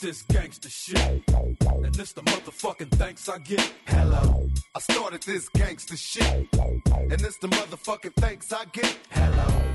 this 0.00 0.22
gangster 0.22 0.68
shit. 0.68 0.98
And 1.28 1.94
this 1.94 2.12
the 2.12 2.22
motherfucking 2.22 2.90
thanks 2.92 3.28
I 3.28 3.38
get. 3.38 3.72
Hello, 3.86 4.48
I 4.74 4.80
started 4.80 5.22
this 5.22 5.48
gangster 5.50 5.96
shit. 5.96 6.48
And 6.92 7.20
this 7.20 7.36
the 7.36 7.48
motherfucking 7.48 8.14
thanks 8.14 8.52
I 8.52 8.64
get. 8.72 8.96
Hello. 9.10 9.69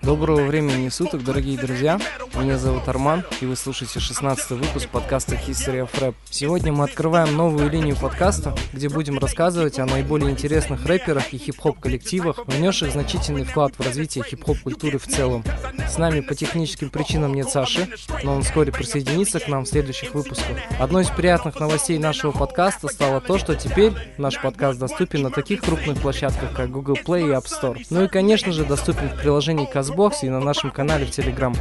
Доброго 0.00 0.46
времени 0.46 0.88
суток, 0.88 1.22
дорогие 1.24 1.58
друзья. 1.58 2.00
Меня 2.34 2.56
зовут 2.56 2.88
Арман, 2.88 3.22
и 3.42 3.44
вы 3.44 3.54
слушаете 3.54 4.00
16 4.00 4.50
выпуск 4.52 4.88
подкаста 4.88 5.34
History 5.34 5.86
of 5.86 5.92
Rap. 6.00 6.14
Сегодня 6.30 6.72
мы 6.72 6.84
открываем 6.84 7.36
новую 7.36 7.70
линию 7.70 7.94
подкаста, 7.94 8.56
где 8.72 8.88
будем 8.88 9.18
рассказывать 9.18 9.78
о 9.78 9.84
наиболее 9.84 10.30
интересных 10.30 10.86
рэперах 10.86 11.34
и 11.34 11.38
хип-хоп 11.38 11.80
коллективах, 11.80 12.46
внесших 12.46 12.92
значительный 12.92 13.44
вклад 13.44 13.74
в 13.76 13.82
развитие 13.82 14.24
хип-хоп 14.24 14.58
культуры 14.60 14.96
в 14.98 15.06
целом. 15.06 15.44
С 15.86 15.98
нами 15.98 16.20
по 16.20 16.34
техническим 16.34 16.88
причинам 16.88 17.34
нет 17.34 17.50
Саши, 17.50 17.88
но 18.24 18.36
он 18.36 18.42
вскоре 18.42 18.72
присоединится 18.72 19.38
к 19.38 19.48
нам 19.48 19.64
в 19.64 19.68
следующих 19.68 20.14
выпусках. 20.14 20.56
Одной 20.80 21.02
из 21.02 21.10
приятных 21.10 21.60
новостей 21.60 21.98
нашего 21.98 22.32
подкаста 22.32 22.88
стало 22.88 23.20
то, 23.20 23.36
что 23.36 23.54
теперь 23.54 23.92
наш 24.16 24.40
подкаст 24.40 24.78
доступен 24.78 25.22
на 25.22 25.30
таких 25.30 25.60
крупных 25.60 26.00
площадках, 26.00 26.54
как 26.54 26.70
Google 26.70 26.96
Play 26.96 27.28
и 27.28 27.32
App 27.32 27.44
Store. 27.44 27.81
Ну 27.90 28.04
и, 28.04 28.08
конечно 28.08 28.52
же, 28.52 28.64
доступен 28.64 29.08
в 29.08 29.16
приложении 29.16 29.68
CastBox 29.70 30.18
и 30.22 30.28
на 30.28 30.40
нашем 30.40 30.70
канале 30.70 31.06
в 31.06 31.10
Telegram. 31.10 31.56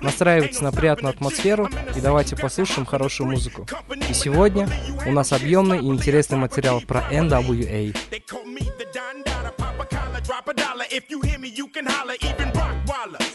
Настраивайтесь 0.00 0.60
на 0.60 0.72
приятную 0.72 1.10
атмосферу 1.10 1.68
и 1.96 2.00
давайте 2.00 2.36
послушаем 2.36 2.86
хорошую 2.86 3.30
музыку. 3.30 3.66
И 4.08 4.14
сегодня 4.14 4.68
у 5.06 5.12
нас 5.12 5.32
объемный 5.32 5.78
и 5.78 5.86
интересный 5.86 6.38
материал 6.38 6.80
про 6.80 7.02
NWA. 7.10 7.94
If 10.92 11.04
you 11.08 11.20
hear 11.22 11.38
me, 11.38 11.48
you 11.48 11.68
can 11.68 11.86
holler, 11.86 12.16
even 12.20 12.52
rock 12.52 13.29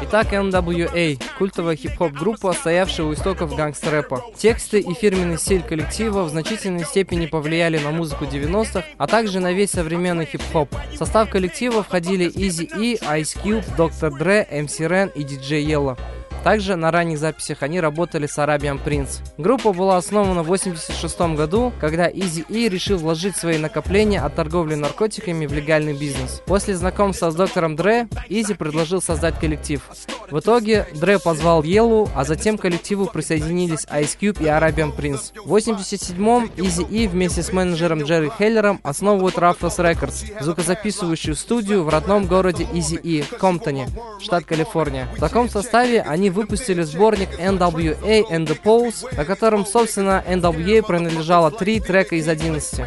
Итак, 0.00 0.32
NWA– 0.32 1.22
культовая 1.38 1.76
хип-хоп 1.76 2.12
группа, 2.12 2.52
стоявшая 2.52 3.06
у 3.06 3.12
истоков 3.12 3.54
гангстер-рэпа. 3.54 4.22
Тексты 4.36 4.80
и 4.80 4.94
фирменный 4.94 5.36
стиль 5.36 5.62
коллектива 5.62 6.22
в 6.22 6.30
значительной 6.30 6.84
степени 6.84 7.26
повлияли 7.26 7.78
на 7.78 7.90
музыку 7.90 8.24
90-х, 8.24 8.84
а 8.96 9.06
также 9.06 9.40
на 9.40 9.52
весь 9.52 9.70
современный 9.70 10.24
хип-хоп. 10.24 10.74
В 10.92 10.96
состав 10.96 11.28
коллектива 11.28 11.82
входили 11.82 12.32
Easy 12.32 12.70
E, 12.80 12.96
Ice 13.20 13.36
Cube, 13.42 13.64
Dr. 13.76 14.10
Dre, 14.18 14.48
MC 14.50 14.88
Ren 14.88 15.12
и 15.14 15.24
DJ 15.24 15.62
Yellow. 15.66 15.98
Также 16.44 16.76
на 16.76 16.90
ранних 16.90 17.18
записях 17.18 17.62
они 17.62 17.80
работали 17.80 18.26
с 18.26 18.38
Arabian 18.38 18.82
Prince. 18.82 19.20
Группа 19.36 19.72
была 19.72 19.96
основана 19.96 20.42
в 20.42 20.46
1986 20.46 21.36
году, 21.36 21.72
когда 21.80 22.08
Easy 22.08 22.44
E 22.48 22.68
решил 22.68 22.98
вложить 22.98 23.36
свои 23.36 23.58
накопления 23.58 24.20
от 24.20 24.34
торговли 24.34 24.74
наркотиками 24.74 25.46
в 25.46 25.52
легальный 25.52 25.94
бизнес. 25.94 26.42
После 26.46 26.76
знакомства 26.76 27.30
с 27.30 27.34
доктором 27.34 27.76
Дре, 27.76 28.08
Изи 28.28 28.54
предложил 28.54 29.02
создать 29.02 29.38
коллектив. 29.38 29.82
В 30.30 30.40
итоге 30.40 30.86
Дре 30.94 31.18
позвал 31.18 31.62
Yellow, 31.62 32.08
а 32.14 32.24
затем 32.24 32.58
к 32.58 32.62
коллективу 32.62 33.06
присоединились 33.06 33.86
Ice 33.86 34.18
Cube 34.18 34.42
и 34.42 34.46
Arabian 34.46 34.94
Prince. 34.94 35.32
В 35.44 35.54
1987-м 35.54 36.50
Easy 36.56 36.86
E 36.90 37.08
вместе 37.08 37.42
с 37.42 37.52
менеджером 37.52 38.02
Джерри 38.02 38.30
Хеллером 38.38 38.80
основывают 38.82 39.36
Ruffles 39.36 39.78
Records, 39.78 40.42
звукозаписывающую 40.42 41.34
студию 41.34 41.84
в 41.84 41.88
родном 41.88 42.26
городе 42.26 42.64
Easy 42.64 43.00
E, 43.02 43.24
Комптоне, 43.38 43.88
штат 44.20 44.44
Калифорния. 44.44 45.08
В 45.16 45.20
таком 45.20 45.48
составе 45.48 46.02
они 46.02 46.30
выпустили 46.38 46.82
сборник 46.82 47.30
NWA 47.40 48.22
and 48.30 48.46
the 48.46 48.56
Pose, 48.62 49.12
на 49.16 49.24
котором, 49.24 49.66
собственно, 49.66 50.22
NWA 50.24 50.86
принадлежало 50.86 51.50
три 51.50 51.80
трека 51.80 52.14
из 52.14 52.28
11. 52.28 52.80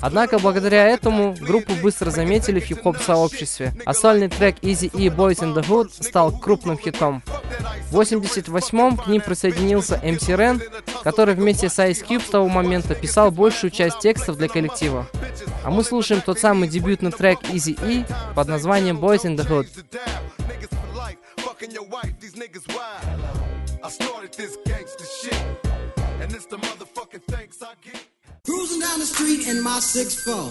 Однако, 0.00 0.38
благодаря 0.38 0.88
этому, 0.88 1.34
группу 1.38 1.74
быстро 1.82 2.10
заметили 2.10 2.60
в 2.60 2.64
хип-хоп 2.64 2.96
сообществе, 2.96 3.74
а 3.84 3.92
сольный 3.92 4.28
трек 4.28 4.56
Easy 4.62 4.90
E 4.94 5.08
Boys 5.08 5.40
in 5.40 5.54
the 5.54 5.62
Hood 5.68 5.90
стал 6.02 6.32
крупным 6.32 6.78
хитом. 6.78 7.22
В 7.90 8.00
88-м 8.00 8.96
к 8.96 9.06
ним 9.06 9.20
присоединился 9.20 10.00
MC 10.02 10.34
Ren, 10.34 10.62
который 11.02 11.34
вместе 11.34 11.68
с 11.68 11.78
Ice 11.78 12.02
Cube 12.08 12.24
с 12.24 12.30
того 12.30 12.48
момента 12.48 12.94
писал 12.94 13.30
большую 13.30 13.70
часть 13.70 13.98
текстов 13.98 14.38
для 14.38 14.48
коллектива. 14.48 15.06
А 15.62 15.70
мы 15.70 15.84
слушаем 15.84 16.22
тот 16.22 16.38
самый 16.38 16.70
дебютный 16.70 17.12
трек 17.12 17.40
Easy 17.52 17.78
E 17.86 18.06
под 18.34 18.48
названием 18.48 18.96
Boys 18.96 19.24
in 19.24 19.36
the 19.36 19.46
Hood. 19.46 19.66
Fucking 21.44 21.72
your 21.72 21.84
wife, 21.84 22.18
these 22.20 22.34
niggas 22.34 22.66
wild. 22.74 23.20
I 23.82 23.90
started 23.90 24.32
this 24.32 24.56
gangster 24.64 25.04
shit. 25.04 25.44
And 26.20 26.32
it's 26.32 26.46
the 26.46 26.56
motherfucking 26.56 27.22
thanks 27.24 27.62
I 27.62 27.74
get. 27.82 28.02
Cruising 28.46 28.80
down 28.80 28.98
the 28.98 29.04
street 29.04 29.46
in 29.46 29.62
my 29.62 29.78
6'4, 29.78 30.50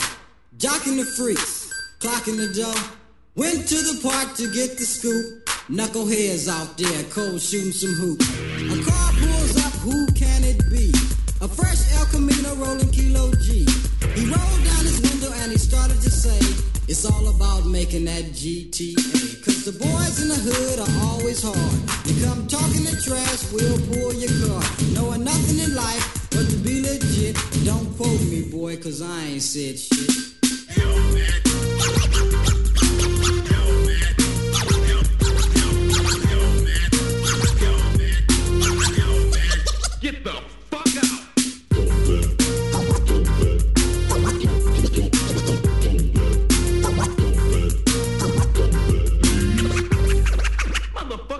jocking 0.58 0.98
the 0.98 1.06
freaks, 1.18 1.74
clocking 2.00 2.38
the 2.38 2.54
dough. 2.54 2.98
Went 3.36 3.68
to 3.70 3.76
the 3.76 4.00
park 4.04 4.36
to 4.36 4.54
get 4.54 4.78
the 4.78 4.86
scoop. 4.86 5.46
Knuckleheads 5.68 6.48
out 6.48 6.78
there, 6.78 7.04
cold 7.10 7.42
shooting 7.42 7.72
some 7.72 7.94
hoops. 7.94 8.30
A 8.30 8.78
car 8.90 9.12
pulls 9.14 9.66
up, 9.66 9.74
who 9.82 10.06
can 10.14 10.44
it 10.44 10.62
be? 10.70 10.94
A 11.42 11.48
fresh 11.48 11.92
El 11.98 12.06
Camino 12.06 12.54
rolling 12.56 12.92
Kilo 12.92 13.32
G. 13.42 13.66
He 14.14 14.26
rolled 14.30 14.64
down 14.64 14.84
his 14.86 15.03
It's 16.88 17.06
all 17.06 17.28
about 17.30 17.66
making 17.66 18.06
that 18.06 18.26
GTA. 18.34 18.96
Cause 19.46 19.64
the 19.64 19.72
boys 19.72 20.22
in 20.22 20.28
the 20.28 20.36
hood 20.36 20.80
are 20.80 20.94
always 21.08 21.42
hard. 21.42 21.58
You 22.06 22.26
come 22.26 22.46
talking 22.48 22.84
the 22.84 23.00
trash, 23.02 23.52
we'll 23.52 23.80
pull 23.88 24.14
your 24.14 24.32
car. 24.44 24.64
Knowing 24.94 25.24
nothing 25.24 25.60
in 25.60 25.76
life 25.76 26.28
but 26.32 26.50
to 26.50 26.58
be 26.58 26.82
legit. 26.82 27.38
Don't 27.64 27.88
quote 27.96 28.22
me, 28.22 28.44
boy, 28.52 28.78
cause 28.78 29.02
I 29.02 29.24
ain't 29.26 29.42
said 29.42 29.80
shit. 29.80 30.24
Get 30.76 32.53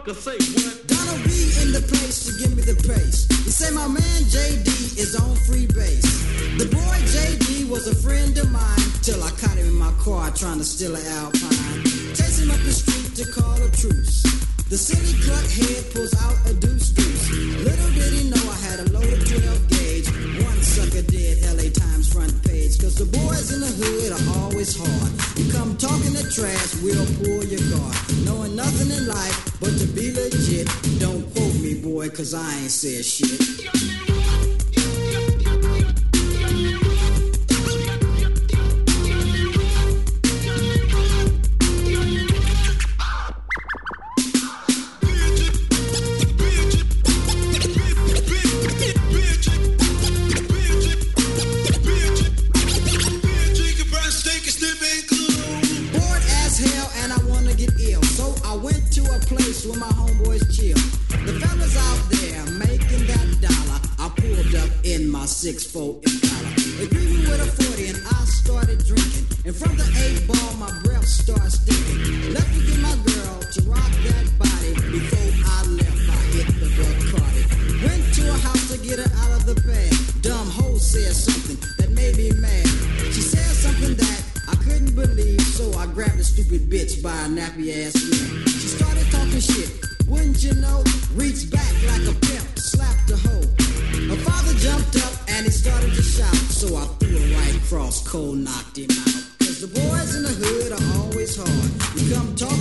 Motherfucker 0.04 0.16
say 0.16 0.68
what? 0.68 0.88
Donald 0.88 1.24
B 1.24 1.32
in 1.64 1.72
the 1.72 1.82
place 1.88 2.26
to 2.26 2.32
give 2.36 2.56
me 2.56 2.64
the 2.64 2.76
pace. 2.76 3.24
You 3.46 3.52
say 3.52 3.74
my 3.74 3.88
man 3.88 4.20
JD 4.28 5.00
is 5.00 5.16
on 5.16 5.36
free 5.48 5.66
base. 5.66 6.04
The 6.58 6.66
boy 6.66 6.98
JD 7.08 7.70
was 7.70 7.88
a 7.88 7.96
friend 7.96 8.38
of 8.38 8.52
mine 8.52 8.88
till 9.02 9.24
I 9.24 9.32
caught 9.32 9.56
him 9.56 9.68
in 9.68 9.76
my 9.76 9.92
car 10.04 10.32
trying 10.32 10.58
to 10.58 10.66
steal 10.66 10.96
an 10.96 11.06
Alpine. 11.08 11.84
Chase 12.16 12.40
him 12.40 12.52
up 12.52 12.60
the 12.68 12.74
street 12.74 13.16
to 13.16 13.32
call 13.32 13.56
a 13.56 13.70
truce. 13.72 14.24
The 14.68 14.78
silly 14.78 15.16
cluck 15.24 15.48
head 15.48 15.84
pulls 15.94 16.14
out 16.20 16.36
a 16.50 16.54
deuce 16.54 16.90
deuce. 16.90 17.32
Little 17.64 17.92
did 17.96 18.12
he 18.12 18.30
know 18.30 18.44
I 18.44 18.60
had 18.60 18.80
a 18.84 18.92
loaded 18.92 19.24
12 19.24 19.70
gauge. 19.70 19.93
Sucker 20.64 21.02
did 21.04 21.44
LA 21.44 21.70
Times 21.70 22.12
front 22.14 22.34
page. 22.46 22.80
Cause 22.80 22.96
the 22.96 23.06
boys 23.06 23.52
in 23.52 23.60
the 23.60 23.68
hood 23.68 24.12
are 24.16 24.44
always 24.44 24.76
hard. 24.78 25.12
You 25.38 25.52
come 25.52 25.76
talking 25.78 26.14
the 26.14 26.24
trash, 26.32 26.76
we'll 26.82 27.06
pull 27.20 27.44
your 27.44 27.64
guard. 27.70 27.96
Knowing 28.26 28.56
nothing 28.56 28.90
in 28.96 29.08
life 29.08 29.60
but 29.60 29.78
to 29.80 29.86
be 29.88 30.14
legit. 30.14 30.68
Don't 31.00 31.24
quote 31.36 31.56
me, 31.56 31.76
boy, 31.76 32.10
cause 32.10 32.34
I 32.34 32.50
ain't 32.62 32.72
said 32.72 33.04
shit. 33.04 34.53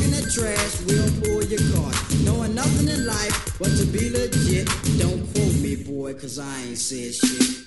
Talking 0.02 0.20
that 0.20 0.32
trash, 0.32 0.81
we'll 0.87 1.10
pull 1.22 1.44
your 1.44 1.60
card. 1.72 1.94
Knowing 2.25 2.54
nothing 2.56 2.88
in 2.88 3.06
life 3.06 3.56
but 3.58 3.69
to 3.76 3.84
be 3.84 4.10
legit. 4.10 4.66
Don't 4.99 5.22
quote 5.32 5.54
me, 5.62 5.76
boy, 5.76 6.14
cause 6.14 6.40
I 6.40 6.60
ain't 6.62 6.78
said 6.78 7.14
shit. 7.14 7.62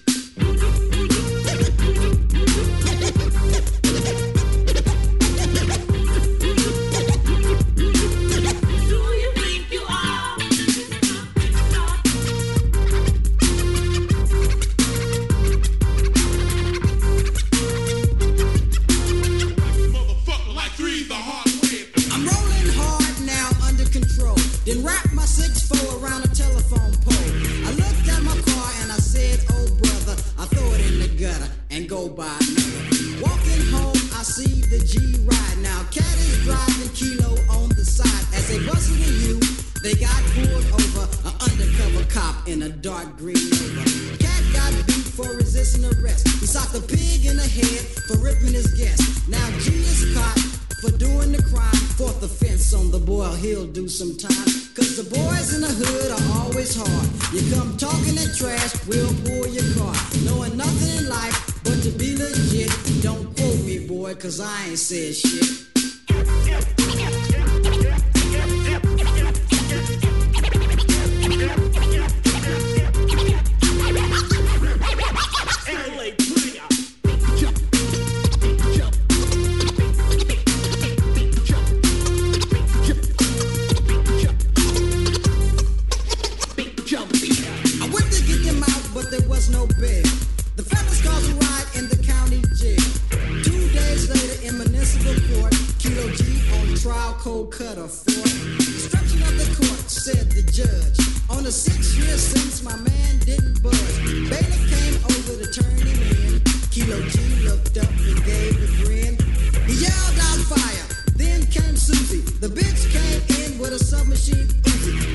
Court, 95.33 95.53
Kilo 95.79 96.09
G 96.11 96.41
on 96.53 96.75
trial, 96.75 97.13
cold 97.19 97.51
cutter 97.51 97.87
for 97.87 98.25
destruction 98.59 99.21
of 99.23 99.35
the 99.37 99.47
court, 99.57 99.89
said 99.89 100.29
the 100.31 100.43
judge. 100.51 100.97
On 101.29 101.45
a 101.45 101.51
six-year 101.51 102.17
sentence, 102.17 102.63
my 102.63 102.75
man 102.75 103.17
didn't 103.25 103.61
budge. 103.63 103.97
Bailiff 104.29 104.63
came 104.69 104.97
over 105.09 105.33
to 105.41 105.47
turn 105.51 105.77
him 105.81 105.99
in. 106.13 106.41
Kilo 106.69 107.01
G 107.09 107.17
looked 107.47 107.77
up 107.77 107.89
and 107.89 108.23
gave 108.25 108.53
a 108.61 108.69
grin. 108.83 109.17
He 109.65 109.73
yelled 109.81 110.19
out 110.29 110.41
fire. 110.45 110.85
Then 111.15 111.45
came 111.47 111.75
Susie. 111.75 112.21
The 112.39 112.47
bitch 112.47 112.85
came 112.93 113.21
in 113.41 113.57
with 113.57 113.73
a 113.73 113.79
submachine. 113.79 114.49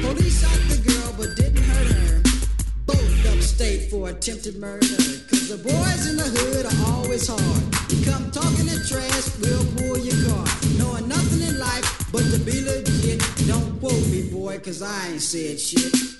Police 0.03 0.43
shot 0.43 0.59
the 0.67 0.79
girl, 0.83 0.90
for 4.01 4.09
attempted 4.09 4.57
murder. 4.57 4.87
Cause 5.29 5.49
the 5.49 5.61
boys 5.63 6.11
in 6.11 6.17
the 6.17 6.25
hood 6.25 6.65
are 6.67 6.97
always 6.97 7.27
hard. 7.29 7.63
Come 8.05 8.31
talking 8.31 8.67
that 8.67 8.87
trash, 8.89 9.29
we'll 9.41 9.67
pull 9.77 9.99
your 9.99 10.17
car. 10.29 10.47
Knowing 10.79 11.09
nothing 11.09 11.43
in 11.47 11.59
life 11.59 11.85
but 12.11 12.23
to 12.33 12.39
be 12.39 12.63
legit. 12.63 13.21
Don't 13.47 13.79
quote 13.79 14.07
me, 14.09 14.31
boy, 14.31 14.59
cause 14.61 14.83
I 14.83 15.09
ain't 15.09 15.23
said 15.23 15.61
shit. 15.61 16.11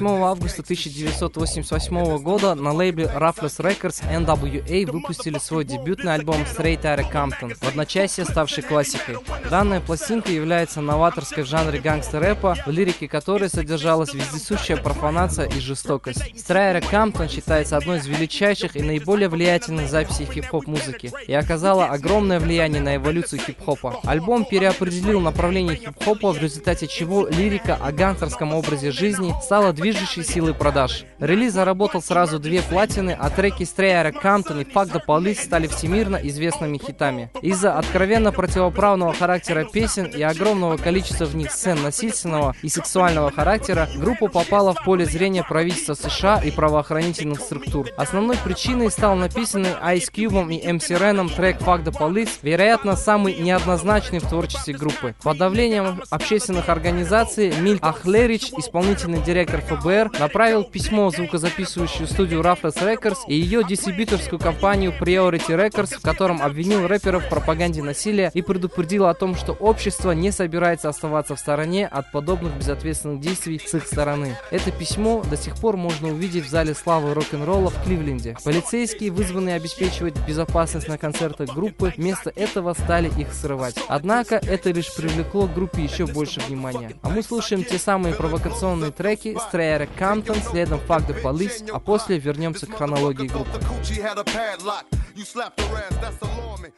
8 0.00 0.24
августа 0.24 0.62
1988 0.62 2.18
года 2.22 2.54
на 2.54 2.72
лейбле 2.72 3.04
Roughless 3.04 3.58
Records 3.58 4.02
NWA 4.10 4.90
выпустили 4.90 5.36
свой 5.36 5.66
дебютный 5.66 6.14
альбом 6.14 6.40
Straight 6.42 6.84
Outta 6.84 7.12
Compton, 7.12 7.54
в 7.54 7.68
одночасье 7.68 8.24
ставший 8.24 8.62
классикой. 8.62 9.18
Данная 9.50 9.80
пластинка 9.80 10.32
является 10.32 10.80
новаторской 10.80 11.42
в 11.42 11.46
жанре 11.46 11.80
гангстер-рэпа, 11.80 12.56
в 12.64 12.70
лирике 12.70 13.08
которой 13.08 13.50
содержалась 13.50 14.14
вездесущая 14.14 14.78
профанация 14.78 15.46
и 15.46 15.60
жестокость. 15.60 16.22
Straight 16.34 16.80
Outta 16.80 16.90
Compton 16.90 17.28
считается 17.28 17.76
одной 17.76 17.98
из 17.98 18.06
величайших 18.06 18.76
и 18.76 18.82
наиболее 18.82 19.28
влиятельных 19.28 19.90
записей 19.90 20.24
хип-хоп 20.24 20.66
музыки 20.66 21.12
и 21.26 21.34
оказала 21.34 21.84
огромное 21.86 22.40
влияние 22.40 22.80
на 22.80 22.96
эволюцию 22.96 23.40
хип-хопа. 23.40 24.00
Альбом 24.04 24.46
переопределил 24.46 25.20
направление 25.20 25.76
хип-хопа, 25.76 26.32
в 26.32 26.38
результате 26.38 26.86
чего 26.86 27.26
лирика 27.26 27.74
о 27.74 27.92
гангстерском 27.92 28.54
образе 28.54 28.92
жизни 28.92 29.34
стала 29.42 29.74
движущей 29.90 30.22
силой 30.22 30.54
продаж. 30.54 31.04
Релиз 31.18 31.52
заработал 31.52 32.00
сразу 32.00 32.38
две 32.38 32.62
платины, 32.62 33.16
а 33.18 33.28
треки 33.28 33.62
Strayer 33.62 34.12
Compton 34.12 34.62
и 34.62 34.64
Fuck 34.64 34.92
the 34.92 35.00
Police 35.04 35.42
стали 35.42 35.66
всемирно 35.66 36.16
известными 36.16 36.78
хитами. 36.78 37.30
Из-за 37.42 37.76
откровенно 37.76 38.30
противоправного 38.30 39.12
характера 39.12 39.64
песен 39.64 40.06
и 40.06 40.22
огромного 40.22 40.76
количества 40.76 41.24
в 41.24 41.34
них 41.34 41.50
сцен 41.50 41.82
насильственного 41.82 42.54
и 42.62 42.68
сексуального 42.68 43.32
характера, 43.32 43.88
группа 43.96 44.28
попала 44.28 44.74
в 44.74 44.84
поле 44.84 45.06
зрения 45.06 45.42
правительства 45.42 45.94
США 45.94 46.40
и 46.40 46.50
правоохранительных 46.50 47.40
структур. 47.40 47.88
Основной 47.96 48.36
причиной 48.36 48.90
стал 48.90 49.16
написанный 49.16 49.70
Ice 49.70 50.10
Cube 50.12 50.54
и 50.54 50.64
MC 50.64 50.98
Ren 51.00 51.34
трек 51.34 51.58
Fuck 51.58 51.84
the 51.84 51.92
Police, 51.92 52.30
вероятно, 52.42 52.94
самый 52.94 53.34
неоднозначный 53.34 54.20
в 54.20 54.28
творчестве 54.28 54.74
группы. 54.74 55.14
Под 55.22 55.38
давлением 55.38 56.00
общественных 56.10 56.68
организаций 56.68 57.52
Миль 57.60 57.78
Ахлерич, 57.82 58.52
исполнительный 58.56 59.20
директор 59.22 59.60
ФБР, 59.60 59.79
направил 60.18 60.64
письмо 60.64 61.10
в 61.10 61.16
звукозаписывающую 61.16 62.06
студию 62.06 62.40
Roughless 62.40 62.76
Records 62.76 63.18
и 63.26 63.34
ее 63.34 63.64
дистрибьюторскую 63.64 64.38
компанию 64.38 64.92
Priority 64.98 65.56
Records, 65.56 65.98
в 65.98 66.02
котором 66.02 66.42
обвинил 66.42 66.86
рэперов 66.86 67.24
в 67.24 67.28
пропаганде 67.28 67.82
насилия 67.82 68.30
и 68.34 68.42
предупредил 68.42 69.06
о 69.06 69.14
том, 69.14 69.34
что 69.34 69.52
общество 69.52 70.12
не 70.12 70.30
собирается 70.32 70.88
оставаться 70.88 71.36
в 71.36 71.40
стороне 71.40 71.86
от 71.86 72.10
подобных 72.12 72.54
безответственных 72.56 73.20
действий 73.20 73.58
с 73.58 73.74
их 73.74 73.86
стороны. 73.86 74.36
Это 74.50 74.70
письмо 74.70 75.22
до 75.28 75.36
сих 75.36 75.56
пор 75.56 75.76
можно 75.76 76.08
увидеть 76.08 76.44
в 76.44 76.48
зале 76.48 76.74
славы 76.74 77.14
рок-н-ролла 77.14 77.70
в 77.70 77.82
Кливленде. 77.84 78.36
Полицейские, 78.44 79.10
вызванные 79.10 79.56
обеспечивать 79.56 80.14
безопасность 80.26 80.88
на 80.88 80.98
концертах 80.98 81.54
группы, 81.54 81.92
вместо 81.96 82.30
этого 82.36 82.74
стали 82.74 83.10
их 83.18 83.32
срывать. 83.32 83.76
Однако 83.88 84.36
это 84.36 84.70
лишь 84.70 84.94
привлекло 84.94 85.46
группе 85.46 85.82
еще 85.82 86.06
больше 86.06 86.40
внимания. 86.40 86.92
А 87.02 87.08
мы 87.08 87.22
слушаем 87.22 87.64
те 87.64 87.78
самые 87.78 88.14
провокационные 88.14 88.90
треки 88.90 89.36
Strayer 89.69 89.87
Compton, 89.97 90.41
следом 90.49 90.79
Fuck 90.87 91.07
the 91.07 91.21
Police, 91.21 91.63
а 91.71 91.79
после 91.79 92.17
вернемся 92.17 92.67
к 92.67 92.75
хронологии 92.75 93.27
группы. 93.27 93.57
The 93.57 93.65
coochie 93.65 94.01
had 94.01 94.17
a 94.17 94.23
padlock. 94.23 94.85
You 95.15 95.23
slapped 95.23 95.61
her 95.61 95.77
ass, 95.77 95.95
that's 96.01 96.21
alarming. 96.21 96.73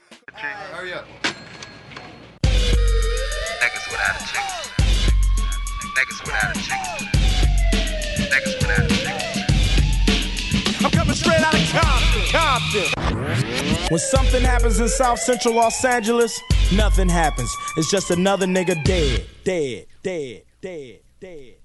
Hurry 0.72 0.94
up. 0.94 1.06
Niggas 3.62 3.88
without 3.92 4.16
a 4.16 4.24
chick. 4.28 4.44
Niggas 5.98 6.22
without 6.24 6.56
a 6.56 6.60
chick. 6.60 6.78
Niggas 8.32 8.56
without 8.62 8.86
a 8.86 8.94
chick. 8.94 9.38
I'm 10.86 10.92
coming 10.92 11.16
straight 11.16 11.42
out 11.42 11.54
of 11.54 11.60
Compton. 11.72 12.24
Compton. 12.32 12.88
When 13.90 14.00
something 14.00 14.44
happens 14.44 14.80
in 14.80 14.88
South 14.90 15.20
Central 15.20 15.56
Los 15.56 15.84
Angeles, 15.84 16.40
nothing 16.74 17.10
happens. 17.10 17.50
It's 17.78 17.90
just 17.90 18.12
another 18.12 18.46
nigga 18.46 18.76
dead, 18.84 19.26
dead, 19.44 19.88
dead, 20.04 20.44
dead, 20.62 21.00
dead, 21.00 21.00
dead, 21.20 21.56
dead. 21.56 21.61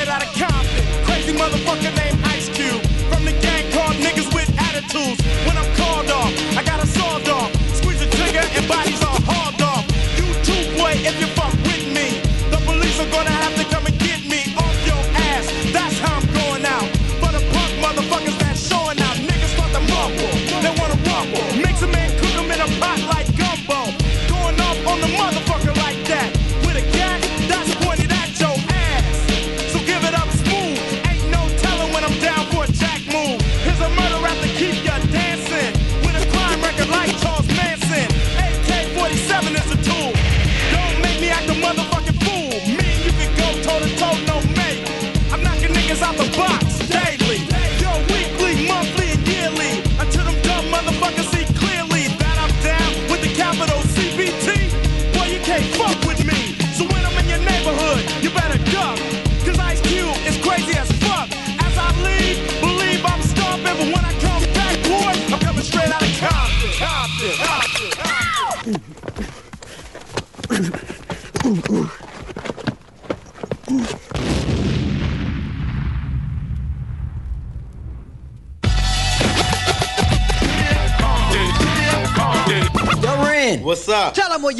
Straight 0.00 0.14
out 0.14 0.24
of 0.24 0.32
Compton, 0.32 1.04
crazy 1.04 1.34
motherfucker 1.34 1.94
named 1.94 2.18
Ice 2.32 2.48
Cube. 2.48 2.80
From 3.12 3.22
the 3.26 3.32
gang 3.32 3.70
called 3.70 3.96
niggas 3.96 4.32
with 4.32 4.48
attitudes. 4.56 5.20
When 5.44 5.58
I'm 5.58 5.76
called 5.76 6.08
off, 6.08 6.19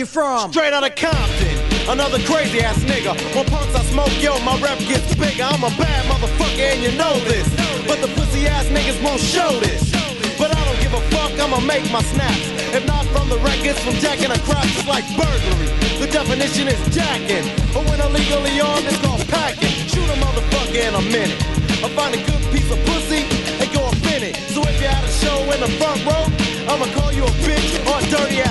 you 0.01 0.07
from. 0.07 0.51
Straight 0.51 0.73
out 0.73 0.83
of 0.83 0.97
Compton. 0.97 1.57
Another 1.85 2.19
crazy 2.25 2.65
ass 2.65 2.81
nigga. 2.89 3.13
When 3.37 3.45
punks 3.53 3.77
I 3.77 3.85
smoke, 3.93 4.11
yo, 4.17 4.33
my 4.41 4.57
rep 4.57 4.81
gets 4.89 5.13
bigger. 5.15 5.45
I'm 5.45 5.61
a 5.61 5.69
bad 5.77 6.03
motherfucker 6.09 6.73
and 6.73 6.81
you 6.81 6.93
know 6.97 7.21
this. 7.29 7.45
But 7.85 8.01
the 8.01 8.09
pussy 8.17 8.49
ass 8.49 8.65
niggas 8.73 8.97
won't 9.05 9.21
show 9.21 9.61
this. 9.61 9.93
But 10.41 10.57
I 10.57 10.61
don't 10.65 10.81
give 10.81 10.95
a 10.97 11.03
fuck, 11.13 11.37
I'ma 11.37 11.61
make 11.61 11.85
my 11.93 12.01
snaps. 12.01 12.49
If 12.73 12.87
not 12.89 13.05
from 13.13 13.29
the 13.29 13.37
records, 13.45 13.79
from 13.85 13.93
jacking 14.01 14.33
a 14.33 14.41
crap, 14.49 14.65
it's 14.65 14.89
like 14.89 15.05
burglary. 15.21 15.69
The 16.01 16.09
definition 16.09 16.69
is 16.73 16.81
jacking. 16.97 17.45
But 17.77 17.85
when 17.85 18.01
illegally 18.01 18.57
armed, 18.57 18.89
it's 18.89 18.97
called 19.05 19.21
packing. 19.29 19.77
Shoot 19.85 20.09
a 20.09 20.17
motherfucker 20.17 20.81
in 20.81 20.95
a 20.97 21.05
minute. 21.13 21.37
I 21.85 21.93
find 21.93 22.17
a 22.17 22.21
good 22.25 22.43
piece 22.49 22.71
of 22.73 22.81
pussy 22.89 23.29
and 23.61 23.69
go 23.77 23.85
in 24.17 24.33
it. 24.33 24.37
So 24.49 24.65
if 24.65 24.81
you 24.81 24.89
had 24.89 25.05
a 25.05 25.13
show 25.13 25.45
in 25.53 25.61
the 25.61 25.71
front 25.77 26.01
row, 26.09 26.25
I'ma 26.73 26.89
call 26.97 27.13
you 27.13 27.25
a 27.25 27.35
bitch 27.45 27.73
or 27.85 28.01
a 28.01 28.05
dirty 28.09 28.41
ass 28.41 28.50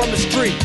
from 0.00 0.10
the 0.10 0.22
street. 0.32 0.56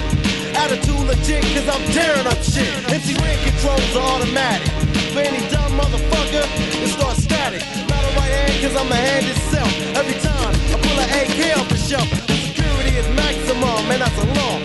Attitude 0.56 1.04
legit, 1.12 1.44
cause 1.51 1.68
I'm 1.68 1.84
tearing 1.92 2.24
up 2.24 2.39
shit. 2.39 2.72
MC 2.88 3.20
Ren 3.20 3.36
controls 3.44 3.92
are 4.00 4.08
automatic. 4.15 4.72
For 5.12 5.20
any 5.20 5.44
dumb 5.51 5.75
motherfucker, 5.75 6.48
it 6.80 6.88
starts 6.88 7.24
static. 7.27 7.60
Not 7.92 8.00
a 8.00 8.12
right 8.15 8.32
hand, 8.32 8.56
cause 8.63 8.75
I'm 8.80 8.88
the 8.88 8.96
hand 8.96 9.27
itself. 9.27 9.72
Every 10.00 10.15
time 10.24 10.56
I 10.72 10.75
pull 10.80 10.98
an 11.04 11.10
AK 11.20 11.39
off 11.60 11.68
the 11.68 11.75
shelf, 11.75 12.08
the 12.32 12.36
security 12.48 12.96
is 12.96 13.08
maximum, 13.12 13.84
and 13.92 14.00
that's 14.00 14.20
a 14.24 14.27
law. 14.39 14.56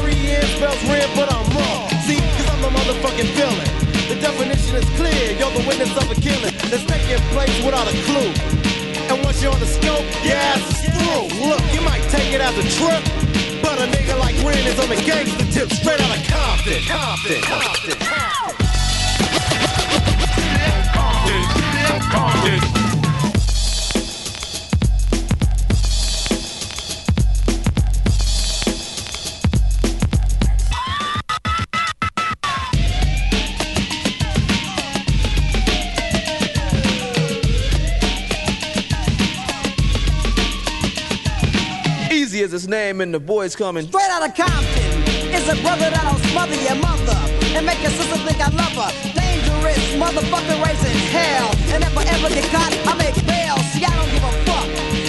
R-E-N 0.00 0.46
spells 0.56 0.80
red, 0.88 1.08
but 1.12 1.28
I'm 1.28 1.44
wrong. 1.52 1.84
See, 2.08 2.16
cause 2.16 2.48
I'm 2.48 2.60
the 2.64 2.72
motherfucking 2.72 3.28
villain. 3.36 3.68
The 4.08 4.16
definition 4.24 4.80
is 4.80 4.88
clear, 4.96 5.36
you're 5.36 5.52
the 5.52 5.64
witness 5.68 5.92
of 6.00 6.08
a 6.08 6.16
killing 6.16 6.54
that's 6.72 6.86
taking 6.88 7.20
place 7.36 7.56
without 7.60 7.92
a 7.92 7.96
clue. 8.08 8.32
And 9.12 9.20
once 9.20 9.42
you're 9.44 9.52
on 9.52 9.60
the 9.60 9.68
scope, 9.68 10.06
your 10.24 10.40
ass 10.40 10.74
through. 10.96 11.28
Look, 11.44 11.60
you 11.76 11.82
might 11.82 12.02
take 12.08 12.32
it 12.32 12.40
as 12.40 12.56
a 12.56 12.64
trip, 12.80 13.04
but 13.76 13.88
a 13.88 13.90
nigga 13.90 14.18
like 14.18 14.36
Ren 14.44 14.66
is 14.66 14.78
on 14.78 14.88
the 14.88 14.96
gangster 14.96 15.46
tip, 15.46 15.70
straight 15.70 16.00
out 16.00 16.16
of 16.16 16.24
Compton. 16.26 16.82
Compton. 16.84 17.42
Compton. 17.42 17.98
Compton. 17.98 18.44
Easy 21.24 22.64
as 22.66 22.73
name 42.68 43.00
and 43.00 43.12
the 43.12 43.20
boys 43.20 43.56
coming. 43.56 43.86
Straight 43.86 44.10
out 44.10 44.28
of 44.28 44.34
Compton 44.34 45.02
is 45.34 45.48
a 45.48 45.56
brother 45.62 45.90
that'll 45.90 46.18
smother 46.30 46.56
your 46.62 46.76
mother 46.76 47.18
and 47.56 47.66
make 47.66 47.80
your 47.82 47.90
sister 47.90 48.18
think 48.26 48.40
I 48.40 48.50
love 48.54 48.74
her. 48.78 48.90
Dangerous 49.14 49.82
motherfucker 49.98 50.56
raising 50.62 50.98
hell. 51.10 51.50
And 51.74 51.82
if 51.82 51.94
I 51.96 52.04
ever 52.14 52.28
get 52.28 52.44
caught, 52.54 52.72
I 52.86 52.94
make 52.98 53.14
bail. 53.26 53.56
See, 53.74 53.84
I 53.84 53.92
don't 53.94 54.10
give 54.10 54.24
a 54.24 54.32
fuck. 54.46 54.68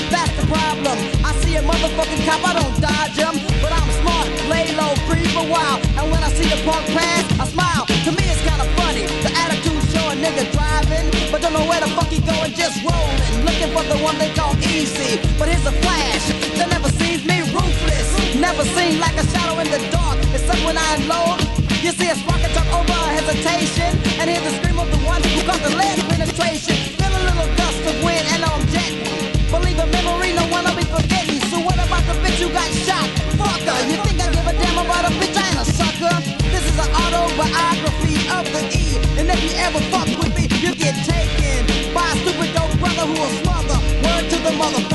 That's 0.09 0.33
the 0.37 0.45
problem. 0.47 0.97
I 1.25 1.31
see 1.41 1.55
a 1.55 1.61
motherfucking 1.61 2.23
cop, 2.25 2.41
I 2.45 2.53
don't 2.59 2.75
dodge 2.81 3.17
him. 3.17 3.35
But 3.61 3.71
I'm 3.73 3.89
smart, 4.01 4.27
lay 4.49 4.71
low, 4.75 4.93
breathe 5.07 5.35
a 5.37 5.45
while. 5.45 5.79
And 5.99 6.11
when 6.11 6.21
I 6.23 6.29
see 6.33 6.47
the 6.49 6.59
punk 6.65 6.85
pass, 6.93 7.25
I 7.39 7.45
smile. 7.49 7.85
To 7.85 8.11
me, 8.11 8.23
it's 8.29 8.41
kinda 8.41 8.65
funny. 8.77 9.05
The 9.25 9.31
attitude 9.43 9.81
show 9.93 10.05
a 10.09 10.15
nigga 10.15 10.45
driving, 10.53 11.05
but 11.31 11.41
don't 11.41 11.53
know 11.53 11.65
where 11.65 11.81
the 11.81 11.89
fuck 11.93 12.09
he 12.09 12.21
going, 12.21 12.53
just 12.53 12.81
rolling. 12.85 13.33
Looking 13.45 13.71
for 13.75 13.83
the 13.85 13.97
one 14.01 14.17
they 14.17 14.31
call 14.33 14.53
easy. 14.61 15.21
But 15.37 15.49
here's 15.49 15.65
a 15.65 15.75
flash 15.83 16.25
that 16.57 16.69
never 16.69 16.94
sees 17.05 17.23
me 17.25 17.37
ruthless. 17.53 18.09
Never 18.35 18.63
seen 18.75 18.99
like 18.99 19.15
a 19.17 19.25
shadow 19.29 19.59
in 19.61 19.69
the 19.69 19.81
dark. 19.93 20.17
Except 20.33 20.61
when 20.65 20.77
I 20.77 20.85
unload. 20.97 21.37
You 21.85 21.91
see 21.93 22.09
a 22.09 22.15
spark 22.15 22.41
jump 22.55 22.69
over 22.73 22.99
hesitation. 23.17 23.89
And 24.19 24.25
hear 24.29 24.41
the 24.41 24.53
scream 24.57 24.79
of 24.79 24.89
the 24.89 25.01
one 25.05 25.21
who 25.21 25.41
caused 25.45 25.63
the 25.63 25.73
lead 25.77 25.97
penetration. 26.09 26.75
Feel 26.97 27.13
a 27.13 27.21
little 27.29 27.49
gust 27.59 27.81
of 27.85 27.95
wind 28.03 28.25
and 28.33 28.41
I'm 28.49 28.61
jetting. 28.73 29.05
Believe 29.53 29.79
a 29.79 29.87
memory, 29.97 30.33
no 30.33 30.45
one 30.49 30.65
will 30.65 30.77
be 30.81 30.87
forgetting. 30.89 31.41
So 31.51 31.57
what 31.61 31.77
about 31.77 32.03
the 32.09 32.15
bitch 32.23 32.41
who 32.41 32.49
got 32.49 32.69
shot? 32.85 33.07
Fucker, 33.37 33.77
you 33.89 33.97
think 34.05 34.17
I 34.25 34.27
give 34.33 34.47
a 34.51 34.53
damn 34.57 34.77
about 34.81 35.05
a 35.05 35.11
bitch? 35.19 35.37
I 35.37 35.45
ain't 35.45 35.61
a 35.61 35.65
sucker. 35.77 36.15
This 36.49 36.65
is 36.65 36.77
an 36.81 36.89
autobiography 37.01 38.17
of 38.33 38.43
the 38.49 38.61
E. 38.73 38.83
And 39.19 39.29
if 39.29 39.39
you 39.45 39.53
ever 39.61 39.81
fuck 39.93 40.09
with 40.19 40.33
me, 40.37 40.49
you 40.63 40.73
get 40.73 40.95
taken 41.05 41.61
by 41.93 42.05
a 42.09 42.15
stupid 42.21 42.49
dope 42.57 42.73
brother 42.81 43.05
who 43.09 43.15
will 43.21 43.35
smother. 43.45 43.77
Word 44.03 44.25
to 44.31 44.37
the 44.47 44.53
motherfucker. 44.57 44.94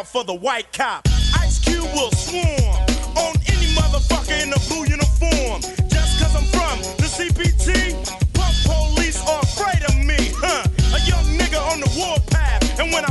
Out 0.00 0.06
for 0.06 0.24
the 0.24 0.34
white 0.34 0.72
cop. 0.72 1.06
Ice 1.40 1.58
Cube 1.58 1.84
will 1.94 2.10
swarm 2.12 2.46
on 3.16 3.34
any 3.52 3.68
motherfucker 3.76 4.42
in 4.42 4.52
a 4.52 4.60
blue 4.68 4.84
uniform. 4.88 5.60
Just 5.88 6.18
cause 6.18 6.34
I'm 6.34 6.48
from 6.56 6.78
the 6.96 7.08
CPT, 7.16 7.92
punk 8.32 8.54
police 8.64 9.20
are 9.28 9.40
afraid 9.40 9.82
of 9.90 9.96
me, 9.96 10.32
huh? 10.36 10.64
A 10.96 11.00
young 11.04 11.26
nigga 11.38 11.60
on 11.72 11.80
the 11.80 11.90
warpath, 11.98 12.80
and 12.80 12.92
when 12.92 13.04
I 13.04 13.10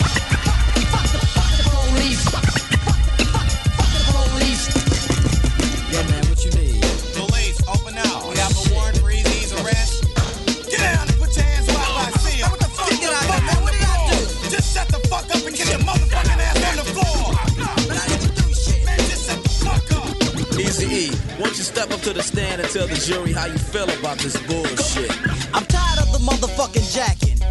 step 21.81 21.97
up 21.97 22.01
to 22.05 22.13
the 22.13 22.21
stand 22.21 22.61
and 22.61 22.69
tell 22.69 22.85
the 22.85 22.93
jury 22.93 23.33
how 23.33 23.47
you 23.47 23.57
feel 23.57 23.89
about 23.97 24.17
this 24.19 24.37
bullshit? 24.45 25.09
I'm 25.49 25.65
tired 25.65 25.97
of 25.97 26.13
the 26.13 26.21
motherfucking 26.21 26.85
jacking. 26.93 27.41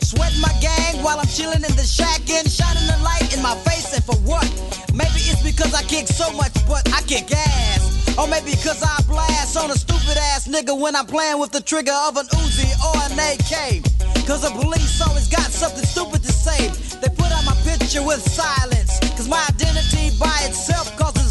Sweating 0.00 0.40
my 0.40 0.52
gang 0.64 1.04
while 1.04 1.20
I'm 1.20 1.28
chilling 1.28 1.60
in 1.60 1.74
the 1.76 1.84
shack 1.84 2.24
and 2.32 2.48
shining 2.48 2.86
the 2.88 2.96
light 3.04 3.28
in 3.36 3.42
my 3.42 3.52
face, 3.68 3.92
and 3.92 4.02
for 4.02 4.16
what? 4.24 4.48
Maybe 4.96 5.20
it's 5.28 5.42
because 5.44 5.74
I 5.74 5.82
kick 5.82 6.08
so 6.08 6.32
much, 6.32 6.54
but 6.64 6.80
I 6.96 7.02
kick 7.02 7.28
ass. 7.28 8.16
Or 8.16 8.26
maybe 8.26 8.56
because 8.56 8.80
I 8.80 9.04
blast 9.04 9.58
on 9.58 9.70
a 9.70 9.76
stupid 9.76 10.16
ass 10.32 10.48
nigga 10.48 10.72
when 10.72 10.96
I'm 10.96 11.06
playing 11.06 11.38
with 11.38 11.52
the 11.52 11.60
trigger 11.60 11.96
of 12.08 12.16
an 12.16 12.24
Uzi 12.40 12.72
or 12.88 12.96
an 13.04 13.20
AK. 13.20 13.84
Cause 14.24 14.48
the 14.48 14.52
police 14.56 14.96
always 15.04 15.28
got 15.28 15.52
something 15.52 15.84
stupid 15.84 16.22
to 16.24 16.32
say. 16.32 16.72
They 17.04 17.12
put 17.12 17.28
out 17.28 17.44
my 17.44 17.56
picture 17.68 18.02
with 18.02 18.24
silence. 18.24 18.96
Cause 19.12 19.28
my 19.28 19.44
identity 19.52 20.16
by 20.16 20.32
itself 20.48 20.96
causes 20.96 21.23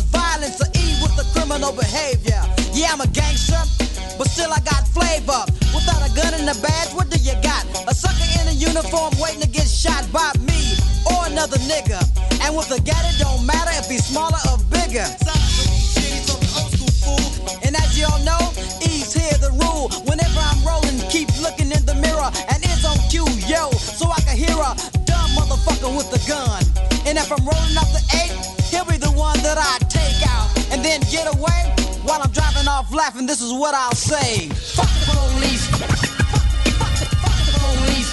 criminal 1.53 1.75
behavior. 1.77 2.41
Yeah, 2.73 2.97
I'm 2.97 3.01
a 3.01 3.07
gangster, 3.13 3.61
but 4.17 4.25
still 4.25 4.49
I 4.49 4.57
got 4.65 4.89
flavor. 4.89 5.45
Without 5.69 6.01
a 6.01 6.09
gun 6.17 6.33
and 6.33 6.49
a 6.49 6.57
badge, 6.65 6.89
what 6.97 7.13
do 7.13 7.17
you 7.21 7.37
got? 7.45 7.61
A 7.85 7.93
sucker 7.93 8.25
in 8.41 8.49
a 8.49 8.55
uniform 8.57 9.13
waiting 9.21 9.41
to 9.41 9.47
get 9.47 9.69
shot 9.69 10.01
by 10.09 10.33
me 10.41 10.73
or 11.13 11.29
another 11.29 11.61
nigga. 11.69 12.01
And 12.41 12.57
with 12.57 12.73
a 12.73 12.81
gat, 12.81 13.05
it 13.05 13.21
don't 13.21 13.45
matter 13.45 13.69
if 13.77 13.85
he's 13.85 14.01
smaller 14.01 14.41
or 14.49 14.57
bigger. 14.73 15.05
And 17.61 17.77
as 17.77 18.01
y'all 18.01 18.17
know, 18.25 18.41
E's 18.81 19.13
here 19.13 19.37
the 19.37 19.53
rule. 19.61 19.93
Whenever 20.09 20.41
I'm 20.41 20.57
rolling, 20.65 20.97
keep 21.13 21.29
looking 21.37 21.69
in 21.69 21.85
the 21.85 21.93
mirror. 22.01 22.33
And 22.49 22.65
it's 22.65 22.81
on 22.81 22.97
cue, 23.13 23.29
yo, 23.45 23.69
so 23.77 24.09
I 24.09 24.17
can 24.25 24.37
hear 24.41 24.57
a 24.57 24.73
dumb 25.05 25.29
motherfucker 25.37 25.93
with 25.93 26.09
a 26.17 26.21
gun. 26.25 26.65
And 27.05 27.21
if 27.21 27.29
I'm 27.29 27.45
rolling 27.45 27.77
up 27.77 27.93
the 27.93 28.01
eight, 28.25 28.33
get 31.13 31.28
away 31.36 31.62
while 32.02 32.19
I'm 32.23 32.32
driving 32.32 32.67
off 32.67 32.91
laughing. 32.91 33.28
This 33.28 33.39
is 33.39 33.54
what 33.54 33.76
I'll 33.76 33.93
say. 33.93 34.49
Fuck 34.49 34.89
the 34.89 35.13
police. 35.13 35.67
Fuck 35.69 35.89
the, 36.97 37.06
fuck 37.21 37.38
the 37.45 37.54
police. 37.62 38.10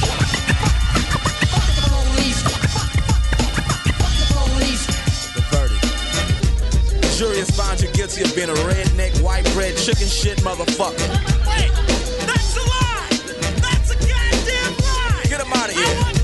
Fuck 1.48 1.68
the 1.80 1.84
police. 1.88 2.40
Fuck 3.96 4.14
the 4.20 4.26
police. 4.36 4.84
The 5.32 5.40
verdict. 5.48 5.84
The 7.00 7.10
jury 7.16 7.38
has 7.38 7.50
found 7.56 7.80
you 7.80 7.88
guilty 7.92 8.20
of 8.22 8.34
being 8.36 8.50
a 8.50 8.58
redneck, 8.68 9.18
white 9.22 9.50
bread, 9.54 9.78
chicken 9.78 10.06
shit 10.06 10.36
motherfucker. 10.40 11.08
Wait, 11.48 11.72
that's 12.28 12.56
a 12.56 12.64
lie. 12.68 13.08
That's 13.64 13.90
a 13.92 13.96
goddamn 13.96 14.76
lie. 14.76 15.24
Get 15.24 15.40
him 15.40 15.52
out 15.54 15.70
of 15.70 15.74
here. 15.74 16.19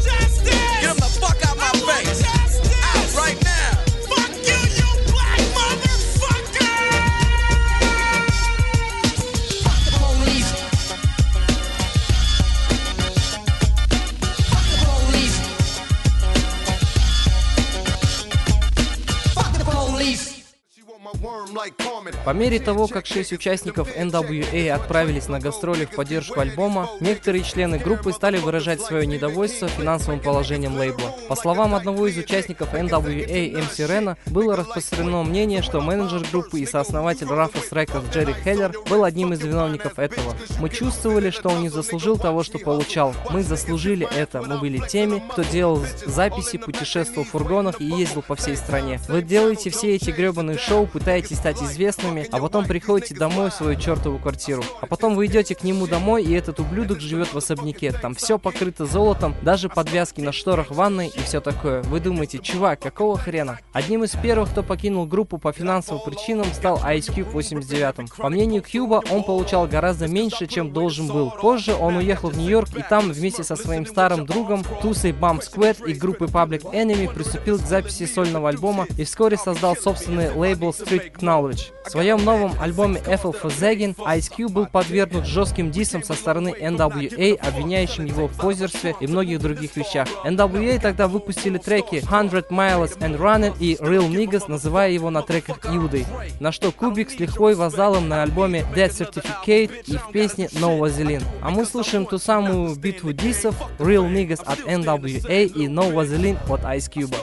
По 22.26 22.30
мере 22.30 22.58
того, 22.58 22.88
как 22.88 23.06
шесть 23.06 23.32
участников 23.32 23.96
NWA 23.96 24.70
отправились 24.70 25.28
на 25.28 25.38
гастроли 25.38 25.84
в 25.84 25.90
поддержку 25.90 26.40
альбома, 26.40 26.90
некоторые 26.98 27.44
члены 27.44 27.78
группы 27.78 28.10
стали 28.10 28.38
выражать 28.38 28.80
свое 28.80 29.06
недовольство 29.06 29.68
финансовым 29.68 30.18
положением 30.18 30.74
лейбла. 30.74 31.14
По 31.28 31.36
словам 31.36 31.76
одного 31.76 32.08
из 32.08 32.16
участников 32.18 32.74
NWA, 32.74 33.52
MC 33.52 33.86
Рена, 33.86 34.16
было 34.26 34.56
распространено 34.56 35.22
мнение, 35.22 35.62
что 35.62 35.80
менеджер 35.80 36.26
группы 36.32 36.58
и 36.58 36.66
сооснователь 36.66 37.28
Рафас 37.28 37.70
Records 37.70 38.12
Джерри 38.12 38.32
Хеллер 38.32 38.72
был 38.90 39.04
одним 39.04 39.32
из 39.32 39.42
виновников 39.42 40.00
этого. 40.00 40.34
Мы 40.58 40.68
чувствовали, 40.68 41.30
что 41.30 41.50
он 41.50 41.60
не 41.60 41.68
заслужил 41.68 42.18
того, 42.18 42.42
что 42.42 42.58
получал. 42.58 43.14
Мы 43.30 43.44
заслужили 43.44 44.04
это. 44.12 44.42
Мы 44.42 44.58
были 44.58 44.78
теми, 44.88 45.22
кто 45.30 45.44
делал 45.44 45.80
записи, 46.04 46.58
путешествовал 46.58 47.22
в 47.22 47.28
фургонах 47.28 47.80
и 47.80 47.84
ездил 47.84 48.22
по 48.22 48.34
всей 48.34 48.56
стране. 48.56 48.98
Вы 49.06 49.22
делаете 49.22 49.70
все 49.70 49.94
эти 49.94 50.10
гребаные 50.10 50.58
шоу, 50.58 50.88
пытаетесь 50.88 51.36
стать 51.36 51.62
известными, 51.62 52.15
а 52.30 52.38
потом 52.38 52.66
приходите 52.66 53.14
домой 53.14 53.50
в 53.50 53.54
свою 53.54 53.78
чертову 53.78 54.18
квартиру. 54.18 54.62
А 54.80 54.86
потом 54.86 55.14
вы 55.14 55.26
идете 55.26 55.54
к 55.54 55.62
нему 55.62 55.86
домой, 55.86 56.24
и 56.24 56.32
этот 56.32 56.60
ублюдок 56.60 57.00
живет 57.00 57.32
в 57.32 57.36
особняке. 57.36 57.92
Там 57.92 58.14
все 58.14 58.38
покрыто 58.38 58.86
золотом, 58.86 59.34
даже 59.42 59.68
подвязки 59.68 60.20
на 60.20 60.32
шторах 60.32 60.70
ванной 60.70 61.08
и 61.08 61.18
все 61.20 61.40
такое. 61.40 61.82
Вы 61.82 62.00
думаете, 62.00 62.38
чувак, 62.38 62.80
какого 62.80 63.18
хрена? 63.18 63.58
Одним 63.72 64.04
из 64.04 64.12
первых, 64.12 64.50
кто 64.50 64.62
покинул 64.62 65.06
группу 65.06 65.38
по 65.38 65.52
финансовым 65.52 66.02
причинам, 66.04 66.46
стал 66.52 66.78
Ice 66.78 67.12
Cube 67.12 67.30
в 67.30 67.32
89 67.32 68.12
По 68.16 68.28
мнению 68.28 68.62
Кьюба, 68.62 69.02
он 69.10 69.22
получал 69.24 69.66
гораздо 69.66 70.08
меньше, 70.08 70.46
чем 70.46 70.72
должен 70.72 71.08
был. 71.08 71.30
Позже 71.30 71.74
он 71.74 71.96
уехал 71.96 72.30
в 72.30 72.38
Нью-Йорк 72.38 72.76
и 72.76 72.82
там 72.82 73.10
вместе 73.10 73.44
со 73.44 73.56
своим 73.56 73.86
старым 73.86 74.26
другом 74.26 74.64
Тусой 74.82 75.12
Bump 75.12 75.40
Squad 75.40 75.86
и 75.88 75.94
группой 75.94 76.28
Public 76.28 76.62
Enemy 76.72 77.12
приступил 77.12 77.58
к 77.58 77.66
записи 77.66 78.06
сольного 78.06 78.48
альбома 78.48 78.86
и 78.96 79.04
вскоре 79.04 79.36
создал 79.36 79.76
собственный 79.76 80.30
лейбл 80.32 80.70
Street 80.70 81.12
Knowledge. 81.18 81.72
В 81.84 81.90
своем 82.06 82.24
новом 82.24 82.54
альбоме 82.60 83.00
Ethel 83.00 83.32
for 83.32 83.50
Zaggin 83.50 83.96
Ice 83.96 84.30
Cube 84.30 84.52
был 84.52 84.66
подвергнут 84.66 85.26
жестким 85.26 85.72
дисам 85.72 86.04
со 86.04 86.14
стороны 86.14 86.54
NWA, 86.56 87.36
обвиняющим 87.36 88.04
его 88.04 88.28
в 88.28 88.36
позерстве 88.36 88.94
и 89.00 89.08
многих 89.08 89.40
других 89.40 89.74
вещах. 89.74 90.06
NWA 90.24 90.80
тогда 90.80 91.08
выпустили 91.08 91.58
треки 91.58 91.98
100 91.98 92.10
Miles 92.50 92.96
and 93.00 93.18
Running 93.18 93.56
и 93.58 93.74
Real 93.74 94.08
Niggas, 94.08 94.44
называя 94.46 94.92
его 94.92 95.10
на 95.10 95.22
треках 95.22 95.66
Иудой, 95.66 96.06
на 96.38 96.52
что 96.52 96.70
Кубик 96.70 97.10
с 97.10 97.18
лихвой 97.18 97.56
воздал 97.56 98.00
на 98.00 98.22
альбоме 98.22 98.64
Dead 98.72 98.90
Certificate 98.90 99.82
и 99.88 99.96
в 99.96 100.12
песне 100.12 100.46
No 100.52 100.78
Vaseline. 100.78 101.24
А 101.42 101.50
мы 101.50 101.66
слушаем 101.66 102.06
ту 102.06 102.18
самую 102.18 102.76
битву 102.76 103.12
дисов 103.12 103.56
Real 103.80 104.08
Niggas 104.08 104.44
от 104.44 104.60
NWA 104.60 105.44
и 105.44 105.66
No 105.66 105.92
Vaseline 105.92 106.38
от 106.48 106.60
Ice 106.60 106.88
Cube. 106.88 107.16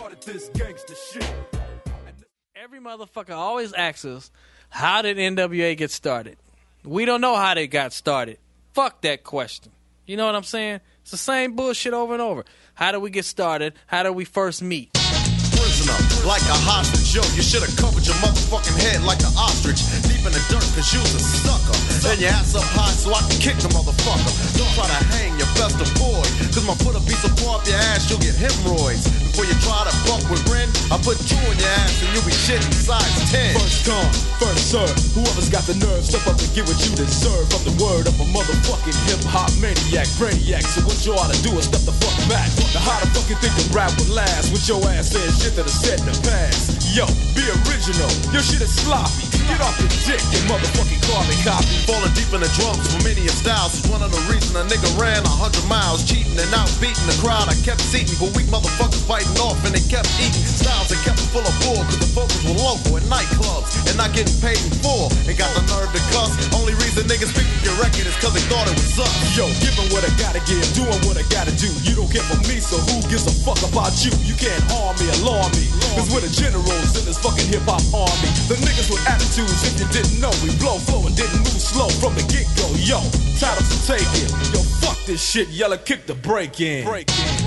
Every 2.54 2.80
motherfucker 2.82 3.36
always 3.36 3.72
asks 3.74 4.04
us, 4.04 4.32
how 4.74 5.04
did 5.04 5.18
NWA 5.18 5.78
get 5.78 5.92
started? 5.92 6.38
We 6.84 7.06
don't 7.06 7.22
know 7.22 7.36
how 7.36 7.54
they 7.54 7.68
got 7.68 7.94
started. 7.94 8.40
Fuck 8.74 9.02
that 9.02 9.24
question. 9.24 9.72
You 10.08 10.18
know 10.18 10.26
what 10.26 10.36
I'm 10.36 10.44
saying? 10.44 10.82
It's 11.04 11.12
the 11.12 11.18
same 11.18 11.56
bullshit 11.56 11.94
over 11.94 12.14
and 12.14 12.22
over. 12.22 12.44
How 12.74 12.92
did 12.92 12.98
we 12.98 13.12
get 13.12 13.26
started? 13.26 13.76
How 13.86 14.02
did 14.02 14.12
we 14.12 14.26
first 14.26 14.64
meet? 14.64 14.90
prisoner, 14.94 16.28
like 16.28 16.42
a 16.42 16.58
hostage. 16.66 17.03
Yo, 17.13 17.21
you 17.38 17.45
should 17.45 17.62
have 17.62 17.69
covered 17.78 18.02
your 18.10 18.17
motherfucking 18.26 18.73
head 18.73 19.06
like 19.06 19.21
an 19.21 19.30
ostrich. 19.38 19.86
Deep 20.10 20.26
in 20.26 20.34
the 20.34 20.41
dirt, 20.49 20.65
cause 20.73 20.89
you 20.89 20.97
was 20.97 21.13
a 21.13 21.21
sucker. 21.21 21.78
And 22.10 22.17
your 22.17 22.34
ass 22.34 22.58
up 22.58 22.65
high 22.73 22.89
so 22.89 23.13
I 23.13 23.21
can 23.30 23.38
kick 23.38 23.54
the 23.62 23.69
motherfucker. 23.69 24.34
Don't 24.58 24.73
try 24.73 24.89
to 24.89 25.02
hang 25.13 25.38
your 25.38 25.45
best 25.54 25.78
avoid. 25.78 26.26
Cause 26.49 26.65
my 26.65 26.73
foot 26.82 26.97
a 26.97 27.04
piece 27.06 27.21
of 27.21 27.38
far 27.38 27.62
up 27.62 27.69
your 27.69 27.78
ass, 27.93 28.10
you'll 28.10 28.17
get 28.17 28.34
hemorrhoids. 28.34 29.06
Before 29.30 29.45
you 29.45 29.54
try 29.62 29.86
to 29.86 29.93
fuck 30.10 30.26
with 30.26 30.41
Ren, 30.49 30.65
I 30.89 30.97
put 31.06 31.21
two 31.21 31.38
in 31.38 31.58
your 31.62 31.73
ass 31.86 32.02
and 32.02 32.10
you'll 32.17 32.26
be 32.26 32.34
shitting 32.34 32.73
size 32.73 33.13
10. 33.30 33.62
First 33.62 33.86
come, 33.86 34.10
first 34.41 34.73
serve. 34.73 34.97
Whoever's 35.13 35.54
got 35.54 35.69
the 35.69 35.78
nerve, 35.86 36.02
step 36.02 36.26
up 36.26 36.41
and 36.41 36.49
get 36.58 36.65
what 36.65 36.82
you 36.82 36.97
deserve. 36.97 37.45
From 37.54 37.62
the 37.62 37.78
word 37.78 38.10
of 38.10 38.17
a 38.17 38.26
motherfucking 38.34 38.97
hip 39.06 39.21
hop 39.30 39.54
maniac, 39.62 40.10
brainiac. 40.17 40.65
So 40.65 40.82
what 40.82 40.97
you 41.06 41.13
ought 41.13 41.30
to 41.30 41.38
do 41.45 41.54
is 41.62 41.69
step 41.69 41.86
the 41.86 41.93
fuck 41.93 42.17
back. 42.26 42.49
Now 42.73 42.82
how 42.82 42.97
the 43.06 43.10
fuck 43.13 43.30
you 43.30 43.38
think 43.38 43.54
the 43.54 43.69
rap 43.69 43.93
would 44.02 44.10
last 44.10 44.49
with 44.49 44.65
your 44.65 44.82
ass 44.89 45.13
saying 45.13 45.34
shit 45.38 45.54
that 45.62 45.69
is 45.69 45.78
said 45.78 46.02
in 46.02 46.10
the 46.10 46.17
past? 46.26 46.73
Yo, 46.93 47.03
be 47.36 47.44
original. 47.66 48.12
Your 48.32 48.44
shit 48.44 48.62
is 48.62 48.72
sloppy. 48.72 49.28
Get 49.48 49.60
off 49.60 49.76
your 49.80 49.92
dick, 50.08 50.24
you 50.32 50.39
motherfucking 50.48 51.04
carbon 51.10 51.36
copy. 51.44 51.76
Falling 51.84 52.13
deep 52.16 52.32
in 52.32 52.39
the 52.39 52.52
drums 52.56 52.88
for 52.88 53.02
many 53.04 53.28
of 53.28 53.36
styles 53.36 53.76
is 53.76 53.84
one 53.92 54.02
of 54.02 54.12
the 54.12 54.22
reasons 54.32 54.56
a 54.56 54.63
nigga 54.63 54.88
ran 54.96 55.24
a 55.26 55.34
hundred 55.34 55.66
miles, 55.68 56.06
cheating 56.08 56.38
and 56.39 56.52
out 56.54 56.72
beating 56.80 57.06
the 57.10 57.18
crowd. 57.20 57.50
I 57.50 57.56
kept 57.66 57.82
seating, 57.82 58.16
but 58.22 58.32
weak 58.38 58.48
motherfuckers 58.48 59.04
fighting 59.04 59.36
off 59.42 59.60
and 59.66 59.76
they 59.76 59.84
kept 59.89 60.08
eating. 60.22 60.53
Styles 60.63 60.88
that 60.95 61.02
kept 61.04 61.19
full 61.36 61.43
of 61.43 61.56
bull, 61.60 61.84
cause 61.91 61.99
the 61.99 62.08
focus 62.15 62.39
were 62.47 62.56
local 62.56 62.95
and 62.95 63.04
nightclubs 63.12 63.76
and 63.84 63.99
not 63.99 64.15
getting 64.15 64.32
paid 64.39 64.56
in 64.63 64.71
full. 64.80 65.12
And 65.28 65.36
got 65.36 65.52
the 65.60 65.63
nerve 65.67 65.91
to 65.91 65.99
cuss. 66.15 66.32
Only 66.56 66.71
reason 66.80 67.04
niggas 67.04 67.36
picked 67.36 67.52
your 67.67 67.76
record 67.84 68.08
is 68.08 68.15
cause 68.23 68.32
they 68.32 68.43
thought 68.47 68.71
it 68.71 68.76
was 68.80 68.95
up 68.95 69.12
Yo, 69.36 69.43
giving 69.60 69.91
what 69.91 70.08
I 70.08 70.12
gotta 70.15 70.39
give, 70.47 70.63
doing 70.71 70.95
what 71.04 71.19
I 71.19 71.26
gotta 71.28 71.52
do. 71.60 71.67
You 71.84 71.99
don't 71.99 72.08
care 72.08 72.23
for 72.32 72.39
me, 72.47 72.63
so 72.63 72.80
who 72.80 73.04
gives 73.12 73.28
a 73.28 73.36
fuck 73.43 73.60
about 73.67 73.91
you? 74.08 74.15
You 74.23 74.39
can't 74.39 74.63
harm 74.71 74.95
me, 75.04 75.12
alarm 75.19 75.52
me. 75.60 75.67
Cause 75.99 76.08
we're 76.15 76.23
the 76.23 76.32
generals 76.32 76.95
in 76.95 77.04
this 77.04 77.19
fucking 77.19 77.52
hip 77.52 77.67
hop 77.67 77.84
army. 77.91 78.32
The 78.47 78.56
niggas 78.63 78.88
with 78.88 79.04
attitudes, 79.04 79.67
if 79.67 79.76
you 79.76 79.88
didn't 79.91 80.23
know, 80.23 80.32
we 80.39 80.56
blow 80.63 80.80
flow 80.80 81.04
and 81.04 81.12
didn't 81.12 81.43
move 81.43 81.60
slow 81.60 81.91
from 81.99 82.15
the 82.15 82.23
get 82.32 82.47
go. 82.56 82.71
Yo, 82.80 83.04
titles 83.36 83.67
to 83.67 83.78
take 83.84 84.08
it. 84.15 84.32
Yo, 84.56 84.63
fuck 84.80 84.95
this 85.04 85.19
shit, 85.19 85.52
yella, 85.52 85.76
kick 85.76 86.08
the 86.08 86.15
break 86.15 86.63
in. 86.63 86.88
Break 86.88 87.12
in. 87.12 87.42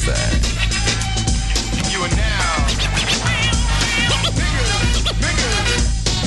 Thing. 0.00 0.16
You 1.92 2.00
are 2.00 2.14
now. 2.16 2.56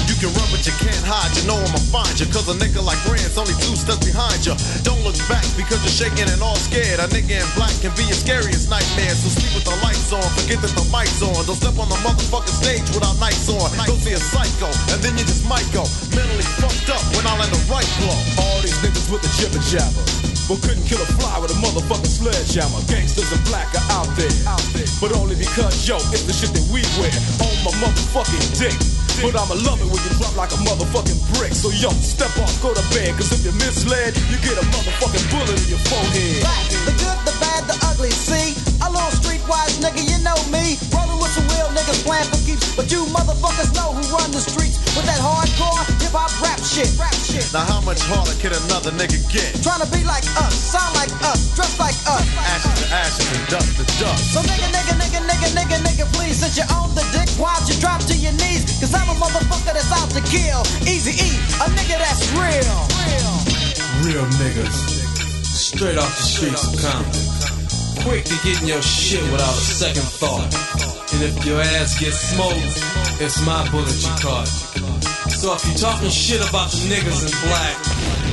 You 0.05 0.13
can 0.13 0.29
run, 0.37 0.45
but 0.53 0.61
you 0.61 0.77
can't 0.77 1.01
hide. 1.01 1.33
You 1.33 1.41
know 1.49 1.57
I'ma 1.57 1.81
find 1.89 2.13
you. 2.21 2.29
Cause 2.29 2.45
a 2.53 2.55
nigga 2.61 2.85
like 2.85 3.01
Rand's 3.09 3.33
only 3.33 3.57
two 3.65 3.73
steps 3.73 4.05
behind 4.05 4.45
you. 4.45 4.53
Don't 4.85 5.01
look 5.01 5.17
back 5.25 5.41
because 5.57 5.81
you're 5.81 6.05
shaking 6.05 6.29
and 6.29 6.37
all 6.45 6.53
scared. 6.53 7.01
A 7.01 7.09
nigga 7.09 7.41
in 7.41 7.49
black 7.57 7.73
can 7.81 7.89
be 7.97 8.05
your 8.05 8.13
scariest 8.13 8.69
nightmare. 8.69 9.09
So 9.17 9.33
sleep 9.33 9.57
with 9.57 9.65
the 9.65 9.73
lights 9.81 10.13
on. 10.13 10.21
Forget 10.37 10.61
that 10.61 10.77
the 10.77 10.85
mic's 10.93 11.25
on. 11.25 11.33
Don't 11.49 11.57
step 11.57 11.73
on 11.81 11.89
the 11.89 11.97
motherfucking 12.05 12.53
stage 12.53 12.85
without 12.93 13.17
nights 13.17 13.49
on. 13.49 13.73
Go 13.89 13.97
see 13.97 14.13
a 14.13 14.21
psycho, 14.21 14.69
and 14.93 15.01
then 15.01 15.17
you 15.17 15.25
just 15.25 15.49
might 15.49 15.65
go 15.73 15.81
mentally 16.13 16.45
fucked 16.61 16.93
up 16.93 17.01
when 17.17 17.25
I 17.25 17.41
land 17.41 17.49
the 17.49 17.57
right 17.73 17.89
blow. 17.97 18.13
All 18.37 18.61
these 18.61 18.77
niggas 18.85 19.09
with 19.09 19.25
the 19.25 19.33
jibber 19.33 19.65
jabber. 19.65 20.32
But 20.53 20.69
couldn't 20.69 20.85
kill 20.85 21.01
a 21.01 21.09
fly 21.17 21.41
with 21.41 21.49
a 21.49 21.57
motherfucking 21.65 22.13
sledgehammer. 22.13 22.77
Gangsters 22.85 23.25
and 23.33 23.41
black 23.49 23.73
are 23.73 23.89
out 23.89 24.05
there. 24.13 24.29
But 25.01 25.17
only 25.17 25.33
because, 25.33 25.73
yo, 25.81 25.97
it's 26.13 26.29
the 26.29 26.33
shit 26.37 26.53
that 26.53 26.61
we 26.69 26.85
wear 27.01 27.09
on 27.41 27.57
my 27.65 27.73
motherfucking 27.81 28.61
dick. 28.61 28.77
But 29.17 29.33
I'ma 29.33 29.57
love 29.65 29.81
it 29.81 29.89
when 29.89 29.97
you 30.05 30.13
drop 30.21 30.37
like 30.37 30.53
a 30.53 30.61
motherfucking 30.61 31.17
brick. 31.33 31.57
So 31.57 31.73
yo, 31.73 31.89
step 31.97 32.29
off, 32.37 32.53
go 32.61 32.69
to 32.69 32.85
bed. 32.93 33.17
Cause 33.17 33.33
if 33.33 33.41
you're 33.41 33.57
misled, 33.57 34.13
you 34.29 34.37
get 34.45 34.53
a 34.53 34.65
motherfucking 34.69 35.25
bullet 35.33 35.57
in 35.57 35.73
your 35.73 35.81
forehead. 35.89 36.45
The 36.85 36.93
good, 37.01 37.19
the 37.25 37.33
bad, 37.41 37.65
the 37.65 37.73
ugly. 37.89 38.13
See, 38.13 38.53
a 38.77 38.93
little 38.93 39.09
streetwise 39.09 39.81
nigga, 39.81 40.05
you 40.05 40.21
know 40.21 40.37
me. 40.53 40.77
Some 40.93 41.02
real 41.63 41.71
niggas, 41.75 42.03
playing 42.03 42.27
for 42.27 42.39
keeps. 42.43 42.75
But 42.75 42.91
you 42.91 43.05
motherfuckers 43.07 43.71
know 43.75 43.95
who 43.95 44.03
run 44.11 44.31
the 44.31 44.43
streets 44.43 44.79
with 44.95 45.07
that 45.07 45.19
hardcore 45.23 45.79
hip 46.03 46.11
hop 46.11 46.31
rap 46.43 46.59
shit. 46.59 46.91
Rap 46.99 47.15
shit. 47.15 47.47
Now 47.55 47.63
how 47.63 47.79
much 47.81 48.03
harder 48.03 48.35
can 48.43 48.51
another 48.67 48.91
nigga 48.91 49.19
get? 49.31 49.55
Trying 49.63 49.83
to 49.83 49.89
be 49.91 50.03
like 50.03 50.25
us, 50.43 50.51
sound 50.51 50.91
like 50.99 51.11
us, 51.23 51.55
dress 51.55 51.79
like 51.79 51.95
us. 52.03 52.23
Ashes 52.35 52.75
to 52.83 52.87
ashes 52.91 53.27
and 53.31 53.43
dust 53.47 53.71
to 53.79 53.85
dust. 53.99 54.35
So 54.35 54.39
nigga, 54.43 54.67
nigga, 54.75 54.93
nigga, 54.99 55.21
nigga, 55.23 55.49
nigga, 55.55 55.77
nigga, 55.79 56.05
please, 56.13 56.43
since 56.43 56.59
you 56.59 56.67
own 56.75 56.91
the 56.95 57.05
dick, 57.15 57.29
why'd 57.39 57.63
you 57.69 57.75
drop 57.79 58.03
to 58.11 58.15
your 58.15 58.35
knees? 58.43 58.67
Cause 58.83 58.91
I'm 58.91 59.07
a 59.07 59.15
motherfucker 59.15 59.71
that's 59.71 59.91
out 59.91 60.11
to 60.11 60.21
kill. 60.27 60.67
Easy 60.83 61.15
E, 61.15 61.31
a 61.63 61.67
nigga 61.71 61.95
that's 61.95 62.27
real. 62.35 62.79
Real. 63.07 63.33
Real 64.03 64.25
niggas. 64.41 64.75
Straight 65.47 65.97
off 65.97 66.11
the 66.17 66.23
streets 66.23 66.67
of 66.67 66.75
Compton. 66.81 67.23
Quick 68.03 68.25
to 68.25 68.35
getting 68.43 68.67
your 68.67 68.81
shit 68.81 69.23
without 69.31 69.53
a 69.53 69.63
second 69.63 70.03
thought. 70.03 70.92
And 71.13 71.23
if 71.23 71.45
your 71.45 71.61
ass 71.61 71.99
gets 71.99 72.19
smoked, 72.19 73.21
it's 73.21 73.45
my 73.45 73.69
bullet 73.69 73.93
you 73.93 74.13
caught. 74.19 74.47
So 75.29 75.53
if 75.53 75.65
you 75.67 75.73
talking 75.75 76.09
shit 76.09 76.41
about 76.49 76.71
the 76.71 76.77
niggas 76.89 77.25
in 77.25 77.33
black, 77.47 77.77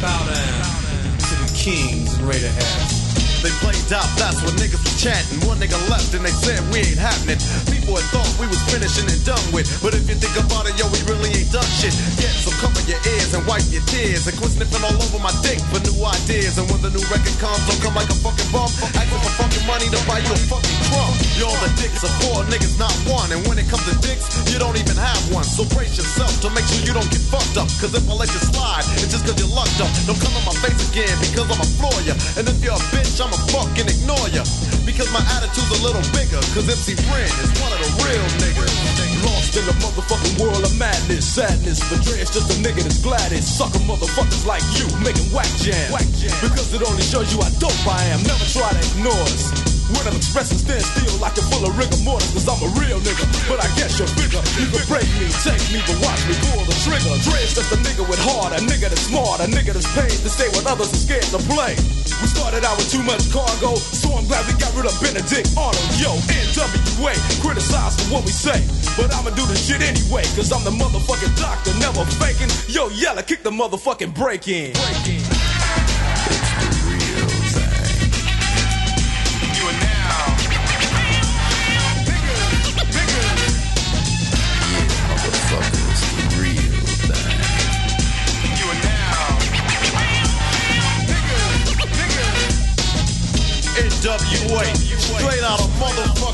bow 0.00 0.26
down 0.26 1.18
to 1.18 1.34
the 1.44 1.52
kings 1.54 2.14
and 2.14 2.26
Raider. 2.26 2.99
They 3.40 3.48
played 3.64 3.88
out, 3.88 4.04
that's 4.20 4.36
what 4.44 4.52
niggas 4.60 4.84
was 4.84 4.96
chanting. 5.00 5.40
One 5.48 5.56
nigga 5.56 5.80
left 5.88 6.12
and 6.12 6.20
they 6.20 6.34
said 6.44 6.60
we 6.68 6.84
ain't 6.84 7.00
happening. 7.00 7.40
People 7.72 7.96
had 7.96 8.04
thought 8.12 8.28
we 8.36 8.44
was 8.44 8.60
finishing 8.68 9.08
and 9.08 9.16
done 9.24 9.40
with. 9.48 9.64
But 9.80 9.96
if 9.96 10.04
you 10.04 10.16
think 10.20 10.36
about 10.36 10.68
it, 10.68 10.76
yo, 10.76 10.84
we 10.92 11.00
really 11.08 11.32
ain't 11.32 11.48
done 11.48 11.64
shit 11.64 11.96
yet. 12.20 12.36
So 12.36 12.52
cover 12.60 12.84
your 12.84 13.00
ears 13.00 13.32
and 13.32 13.40
wipe 13.48 13.64
your 13.72 13.80
tears. 13.88 14.28
And 14.28 14.36
quit 14.36 14.52
sniffing 14.52 14.84
all 14.84 14.92
over 14.92 15.20
my 15.24 15.32
dick 15.40 15.56
for 15.72 15.80
new 15.80 15.96
ideas. 16.04 16.60
And 16.60 16.68
when 16.68 16.84
the 16.84 16.92
new 16.92 17.00
record 17.08 17.32
comes, 17.40 17.64
don't 17.64 17.80
come 17.80 17.96
like 17.96 18.12
a 18.12 18.18
fucking 18.20 18.50
bum. 18.52 18.68
Asking 18.92 19.20
for 19.24 19.32
fucking 19.40 19.64
money 19.64 19.88
to 19.88 20.00
buy 20.04 20.20
you 20.20 20.32
a 20.36 20.40
fucking 20.44 20.80
trunk. 20.92 21.16
You're 21.40 21.56
the 21.64 21.72
dicks 21.80 22.04
of 22.04 22.12
poor 22.20 22.44
niggas, 22.52 22.76
not 22.76 22.92
one. 23.08 23.32
And 23.32 23.40
when 23.48 23.56
it 23.56 23.64
comes 23.72 23.88
to 23.88 23.96
dicks, 24.04 24.28
you 24.52 24.60
don't 24.60 24.76
even 24.76 25.00
have 25.00 25.20
one. 25.32 25.48
So 25.48 25.64
brace 25.72 25.96
yourself 25.96 26.28
to 26.44 26.52
make 26.52 26.68
sure 26.68 26.84
you 26.84 26.92
don't 26.92 27.08
get 27.08 27.24
fucked 27.32 27.56
up. 27.56 27.72
Cause 27.80 27.96
if 27.96 28.04
I 28.04 28.12
let 28.12 28.28
you 28.28 28.42
slide, 28.52 28.84
it's 29.00 29.16
just 29.16 29.24
cause 29.24 29.40
you're 29.40 29.48
lucked 29.48 29.80
up. 29.80 29.88
Don't 30.04 30.20
come 30.20 30.36
in 30.36 30.44
my 30.44 30.56
face 30.60 30.76
again 30.92 31.16
because 31.24 31.48
I'ma 31.48 31.64
floor 31.80 31.96
ya. 32.04 32.12
And 32.36 32.44
if 32.44 32.60
you're 32.60 32.76
a 32.76 32.84
bitch, 32.92 33.16
I'ma 33.30 33.38
fucking 33.54 33.86
ignore 33.86 34.26
ya. 34.34 34.42
Because 34.82 35.06
my 35.14 35.22
attitude's 35.38 35.70
a 35.78 35.80
little 35.86 36.02
bigger. 36.10 36.42
Cause 36.50 36.66
MC 36.66 36.98
Ren 37.06 37.30
is 37.46 37.50
one 37.62 37.70
of 37.70 37.78
the 37.78 37.90
real 38.02 38.26
niggas. 38.42 38.74
Lost 39.22 39.54
in 39.54 39.64
the 39.66 39.76
motherfucking 39.78 40.42
world 40.42 40.64
of 40.64 40.74
madness, 40.76 41.30
sadness. 41.30 41.78
But 41.86 42.02
Dre's 42.02 42.30
just 42.30 42.50
a 42.50 42.58
nigga 42.58 42.82
that's 42.82 42.98
glad 42.98 43.30
it 43.30 43.44
sucker 43.44 43.78
motherfuckers 43.86 44.46
like 44.46 44.66
you 44.74 44.90
making 44.98 45.30
whack 45.30 45.46
jam. 45.62 45.94
Because 46.42 46.74
it 46.74 46.82
only 46.82 47.02
shows 47.02 47.32
you 47.32 47.40
how 47.40 47.50
dope 47.62 47.86
I 47.86 48.02
am. 48.10 48.20
Never 48.26 48.44
try 48.50 48.72
to 48.72 48.82
ignore 48.98 49.22
us. 49.30 49.69
When 49.96 50.06
I'm 50.06 50.14
expressing, 50.14 50.58
stand 50.58 50.82
still 50.86 51.18
like 51.18 51.34
you're 51.34 51.46
full 51.50 51.66
of 51.66 51.74
rigor 51.74 51.98
mortis. 52.06 52.30
Cause 52.30 52.46
I'm 52.46 52.62
a 52.62 52.70
real 52.78 53.02
nigga, 53.02 53.24
but 53.50 53.58
I 53.58 53.68
guess 53.74 53.98
you're 53.98 54.10
bigger. 54.14 54.38
You 54.58 54.70
can 54.70 54.84
break 54.86 55.08
me, 55.18 55.26
take 55.42 55.62
me, 55.74 55.82
but 55.82 55.98
watch 55.98 56.22
me 56.30 56.34
pull 56.46 56.62
the 56.62 56.76
trigger. 56.86 57.10
Dre's 57.26 57.58
just 57.58 57.74
a 57.74 57.78
nigga 57.82 58.06
with 58.06 58.20
heart, 58.22 58.54
a 58.54 58.62
nigga 58.62 58.86
that's 58.86 59.10
smart, 59.10 59.42
a 59.42 59.48
nigga 59.50 59.74
that's 59.74 59.88
paid 59.98 60.14
to 60.14 60.30
stay 60.30 60.46
what 60.54 60.66
others 60.70 60.94
are 60.94 61.02
scared 61.02 61.26
to 61.34 61.40
play. 61.50 61.74
We 62.22 62.26
started 62.30 62.62
out 62.62 62.78
with 62.78 62.90
too 62.92 63.02
much 63.02 63.26
cargo, 63.34 63.74
so 63.74 64.14
I'm 64.14 64.26
glad 64.30 64.46
we 64.46 64.54
got 64.60 64.70
rid 64.78 64.86
of 64.86 64.94
Benedict 65.02 65.50
Arnold. 65.58 65.90
Yo, 65.98 66.14
NWA, 66.30 67.14
criticize 67.42 67.98
for 67.98 68.14
what 68.14 68.22
we 68.22 68.32
say. 68.32 68.62
But 68.94 69.10
I'ma 69.16 69.34
do 69.34 69.42
the 69.46 69.56
shit 69.56 69.82
anyway, 69.82 70.22
cause 70.36 70.52
I'm 70.52 70.62
the 70.62 70.74
motherfucking 70.74 71.34
doctor, 71.40 71.74
never 71.82 72.04
faking. 72.22 72.52
Yo, 72.68 72.88
yella, 72.94 73.22
kick 73.22 73.42
the 73.42 73.50
motherfucking 73.50 74.14
break 74.14 74.46
in. 74.46 74.72
Break 74.72 75.18
in. 75.18 75.39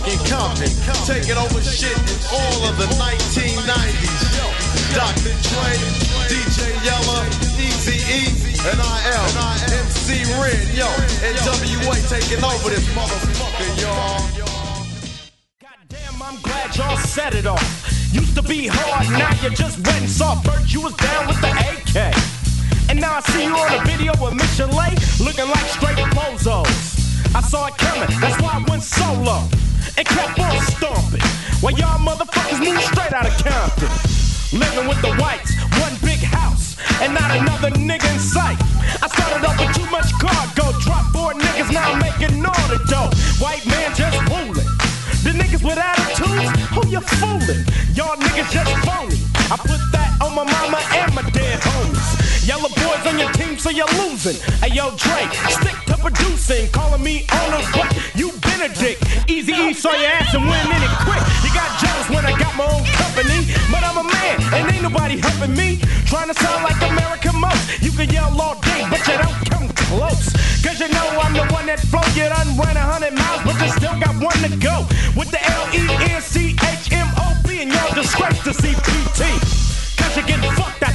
Motherfucking 0.06 0.30
Compton, 0.30 0.70
taking 1.04 1.36
over 1.36 1.60
shit 1.60 1.96
in 1.96 2.18
all 2.32 2.68
of 2.68 2.76
the 2.78 2.86
1990s. 2.96 4.22
Yo, 4.36 4.46
Dr. 4.94 5.34
Dre, 5.42 5.72
DJ 6.30 6.70
Yella, 6.84 7.26
Easy 7.58 7.98
E, 8.06 8.22
and 8.70 8.80
I 8.80 8.98
am 9.14 9.28
MC 9.80 10.24
Ren. 10.40 10.62
Yo, 10.74 10.86
NWA 11.22 11.96
taking 12.08 12.44
over 12.44 12.70
this 12.70 12.86
motherfucker, 12.94 13.82
y'all. 13.82 14.46
Damn, 15.88 16.22
I'm 16.22 16.40
glad 16.42 16.76
y'all 16.76 16.96
set 16.96 17.34
it 17.34 17.46
off. 17.46 17.62
Used 18.12 18.34
to 18.36 18.42
be 18.42 18.66
hard, 18.70 19.10
now 19.10 19.30
you 19.42 19.54
just 19.54 19.78
wet 19.86 20.00
and 20.00 20.10
soft. 20.10 20.46
First 20.46 20.72
you 20.72 20.82
was 20.82 20.94
down 20.96 21.26
with 21.26 21.40
the 21.40 21.50
AK. 21.50 22.14
And 22.88 23.00
now 23.00 23.16
I 23.16 23.20
see 23.20 23.44
you 23.44 23.54
on 23.54 23.80
a 23.80 23.84
video 23.84 24.12
with 24.22 24.34
Lay, 24.58 25.24
looking 25.24 25.48
like 25.48 25.66
straight 25.66 25.98
bozos. 26.14 27.34
I 27.34 27.40
saw 27.42 27.66
it 27.66 27.76
coming, 27.76 28.08
that's 28.20 28.40
why 28.40 28.52
I 28.54 28.70
went 28.70 28.82
solo. 28.82 29.65
And 29.96 30.06
kept 30.06 30.38
on 30.38 30.60
stomping. 30.76 31.24
While 31.60 31.72
y'all 31.72 31.98
motherfuckers 31.98 32.60
moved 32.60 32.82
straight 32.82 33.12
out 33.12 33.26
of 33.26 33.36
Compton. 33.40 33.88
Living 34.52 34.86
with 34.88 35.00
the 35.00 35.12
whites, 35.16 35.56
one 35.80 35.96
big 36.04 36.20
house, 36.20 36.76
and 37.00 37.12
not 37.12 37.30
another 37.32 37.70
nigga 37.80 38.06
in 38.12 38.20
sight. 38.20 38.60
I 39.02 39.08
started 39.08 39.44
off 39.44 39.58
with 39.58 39.74
too 39.74 39.88
much 39.90 40.12
cargo, 40.20 40.78
dropped 40.80 41.10
four 41.12 41.32
niggas, 41.32 41.72
now 41.72 41.92
I'm 41.92 41.98
making 41.98 42.44
all 42.44 42.68
the 42.68 42.78
dough. 42.86 43.10
White 43.42 43.66
man 43.66 43.90
just 43.96 44.16
ruling. 44.30 44.68
The 45.24 45.32
niggas 45.34 45.64
with 45.64 45.78
attitudes, 45.78 46.52
who 46.70 46.86
you 46.88 47.00
fooling? 47.00 47.64
Y'all 47.96 48.16
niggas 48.16 48.52
just 48.52 48.72
phony. 48.86 49.18
I 49.50 49.56
put 49.56 49.80
that 49.92 50.05
on 50.20 50.34
my 50.34 50.44
mama 50.44 50.80
and 50.94 51.14
my 51.14 51.22
dead 51.30 51.60
homies. 51.60 52.46
Yella 52.46 52.68
boys 52.68 53.06
on 53.06 53.18
your 53.18 53.32
team, 53.32 53.58
so 53.58 53.70
you're 53.70 53.90
losing. 53.98 54.36
Hey 54.62 54.72
yo, 54.74 54.90
Dre, 54.96 55.28
stick 55.50 55.76
to 55.86 55.96
producing, 55.98 56.70
calling 56.70 57.02
me 57.02 57.26
owner, 57.32 57.62
but 57.72 57.90
you 58.14 58.30
Benedict. 58.56 59.02
Easy 59.28 59.52
E 59.52 59.74
saw 59.74 59.92
your 59.92 60.10
ass 60.10 60.34
and 60.34 60.48
went 60.48 60.64
in 60.70 60.82
it 60.82 60.90
quick. 61.04 61.20
You 61.44 61.50
got 61.52 61.68
jealous 61.78 62.08
when 62.08 62.24
I 62.24 62.32
got 62.38 62.56
my 62.56 62.64
own 62.64 62.84
company, 62.96 63.52
but 63.70 63.82
I'm 63.84 63.98
a 63.98 64.04
man 64.04 64.40
and 64.54 64.72
ain't 64.72 64.82
nobody 64.82 65.18
helping 65.18 65.54
me. 65.54 65.78
Trying 66.06 66.28
to 66.28 66.34
sound 66.34 66.64
like 66.64 66.80
American 66.80 67.36
most. 67.40 67.82
You 67.82 67.92
can 67.92 68.08
yell 68.08 68.32
all 68.40 68.58
day, 68.60 68.86
but 68.88 69.06
you 69.06 69.18
don't 69.18 69.44
come 69.50 69.68
close. 69.90 70.32
Cause 70.64 70.80
you 70.80 70.88
know 70.88 71.06
I'm 71.20 71.34
the 71.34 71.44
one 71.52 71.66
that 71.66 71.80
flow. 71.80 72.00
You 72.16 72.28
done 72.30 72.56
ran 72.56 72.76
a 72.76 72.80
hundred 72.80 73.12
miles, 73.12 73.42
but 73.44 73.60
you 73.60 73.68
still 73.76 73.98
got 74.00 74.16
one 74.22 74.38
to 74.40 74.48
go. 74.56 74.86
With 75.18 75.30
the 75.30 75.42
L-E-N-C-H-M-O-B 75.62 77.48
and 77.62 77.70
y'all 77.72 77.94
disgrace 77.94 78.42
to 78.44 78.50
CPT. 78.50 79.45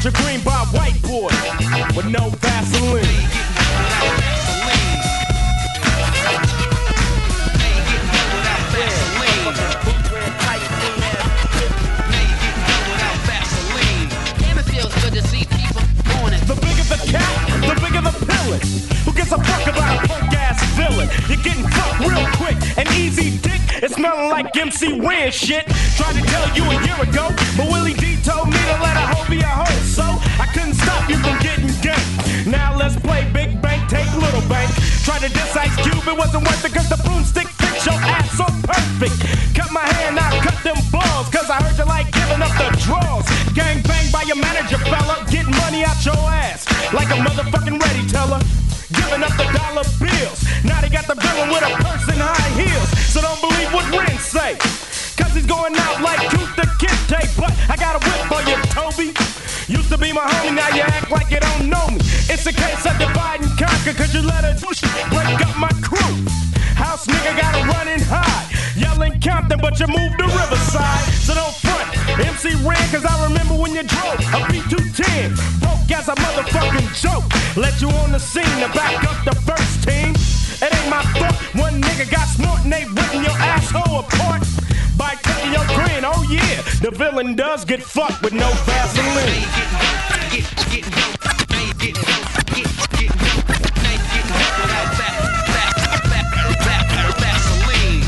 Your 0.04 0.12
green 0.14 0.42
by 0.42 0.64
a 0.64 0.66
white 0.76 1.00
boy 1.04 1.30
with 1.96 2.08
no 2.08 2.32
like 24.44 24.58
MC 24.58 25.00
Win 25.00 25.32
shit. 25.32 25.66
Tried 25.98 26.16
to 26.18 26.24
tell 26.26 26.48
you 26.56 26.64
a 26.66 26.78
year 26.86 26.98
ago, 26.98 27.30
but 27.58 27.68
Willie 27.70 27.94
D 27.94 28.18
told 28.24 28.48
me 28.50 28.58
to 28.58 28.78
let 28.82 28.98
a 28.98 29.06
hoe 29.14 29.30
be 29.30 29.40
a 29.40 29.46
hoe. 29.46 29.82
So 29.86 30.04
I 30.42 30.48
couldn't 30.54 30.74
stop 30.74 31.10
you 31.10 31.18
from 31.22 31.38
getting 31.40 31.70
ganked. 31.86 32.48
Now 32.48 32.76
let's 32.76 32.96
play 32.96 33.30
Big 33.34 33.62
Bank, 33.62 33.90
take 33.90 34.10
Little 34.18 34.42
Bank. 34.50 34.72
Try 35.06 35.20
to 35.20 35.30
diss 35.30 35.56
Ice 35.56 35.76
Cube, 35.84 36.02
it 36.08 36.18
wasn't 36.18 36.48
worth 36.48 36.66
it 36.66 36.74
cause 36.74 36.90
the 36.90 36.98
broomstick 37.06 37.48
fits 37.62 37.86
your 37.86 37.96
ass 37.96 38.32
so 38.34 38.46
perfect. 38.66 39.18
Cut 39.54 39.70
my 39.72 39.86
hand, 40.02 40.18
I 40.18 40.30
cut 40.42 40.58
them 40.64 40.78
balls, 40.90 41.30
cause 41.30 41.50
I 41.50 41.62
heard 41.62 41.78
you 41.78 41.86
like 41.86 42.10
giving 42.12 42.42
up 42.42 42.54
the 42.58 42.70
draws. 42.82 43.26
Gang 43.54 43.82
bang 43.84 44.10
by 44.12 44.24
your 44.24 44.38
manager, 44.38 44.78
fella. 44.90 45.22
Getting 45.30 45.54
money 45.62 45.86
out 45.86 46.02
your 46.06 46.18
ass 46.18 46.66
like 46.94 47.10
a 47.14 47.18
motherfucking 47.22 47.78
ready 47.78 48.04
teller. 48.10 48.42
Giving 48.90 49.22
up 49.22 49.34
the 49.38 49.46
dollar 49.54 49.86
bills. 50.02 50.40
Now 50.66 50.82
they 50.82 50.90
got 50.90 51.06
the 51.06 51.16
villain 51.16 51.50
with 51.50 51.62
a 51.62 51.72
purse 51.78 52.10
and 52.10 52.22
high 52.22 52.52
heels. 52.58 52.90
So 53.14 53.22
don't 53.22 53.40
believe. 53.40 53.51
He's 55.34 55.46
going 55.46 55.76
out 55.76 56.02
like 56.02 56.20
Tooth 56.30 56.56
the 56.56 56.68
Kid 56.76 56.98
tape, 57.08 57.32
But 57.40 57.56
I 57.72 57.78
got 57.78 57.96
a 57.96 58.02
whip 58.04 58.20
for 58.28 58.42
you, 58.44 58.60
Toby. 58.76 59.16
Used 59.72 59.88
to 59.90 59.98
be 59.98 60.12
my 60.12 60.28
homie, 60.28 60.56
now 60.56 60.68
you 60.76 60.84
act 60.84 61.10
like 61.10 61.32
you 61.32 61.40
don't 61.40 61.70
know 61.70 61.88
me. 61.88 62.04
It's 62.28 62.46
a 62.46 62.52
case 62.52 62.86
of 62.86 63.00
divide 63.00 63.40
and 63.40 63.52
conquer, 63.56 63.94
cause 63.96 64.14
you 64.14 64.22
let 64.22 64.44
a 64.44 64.52
douche 64.60 64.84
break 65.08 65.40
up 65.40 65.56
my 65.56 65.72
crew. 65.80 66.14
House 66.76 67.08
nigga 67.08 67.40
gotta 67.40 67.64
run 67.64 67.88
and 67.88 68.02
hide. 68.04 68.52
Yelling 68.76 69.20
Compton, 69.22 69.60
but 69.62 69.80
you 69.80 69.88
moved 69.88 70.20
to 70.20 70.28
Riverside. 70.28 71.08
So 71.24 71.34
don't 71.34 71.56
front. 71.64 71.88
MC 72.20 72.52
Ren, 72.68 72.84
cause 72.92 73.06
I 73.06 73.16
remember 73.24 73.56
when 73.56 73.72
you 73.72 73.84
drove 73.84 74.20
a 74.36 74.40
B210. 74.52 75.40
Broke 75.64 75.92
as 75.96 76.10
a 76.10 76.16
motherfucking 76.16 76.92
joke. 77.00 77.24
Let 77.56 77.80
you 77.80 77.88
on 78.04 78.12
the 78.12 78.20
scene 78.20 78.44
to 78.60 78.68
back 78.76 79.00
up 79.08 79.24
the 79.24 79.36
first 79.48 79.88
team. 79.88 80.12
It 80.60 80.76
ain't 80.76 80.90
my 80.90 81.04
fault. 81.16 81.40
One 81.56 81.82
nigga 81.82 82.12
got 82.12 82.28
smart 82.28 82.64
and 82.64 82.74
they 82.74 82.84
ripping 82.84 83.24
your 83.24 83.38
asshole 83.40 84.00
apart. 84.00 84.44
Yeah, 86.32 86.62
the 86.82 86.92
villain 86.92 87.36
does 87.36 87.66
get 87.66 87.84
fucked 87.84 88.22
with 88.24 88.34
no 88.34 88.50
Vaseline. 88.64 89.82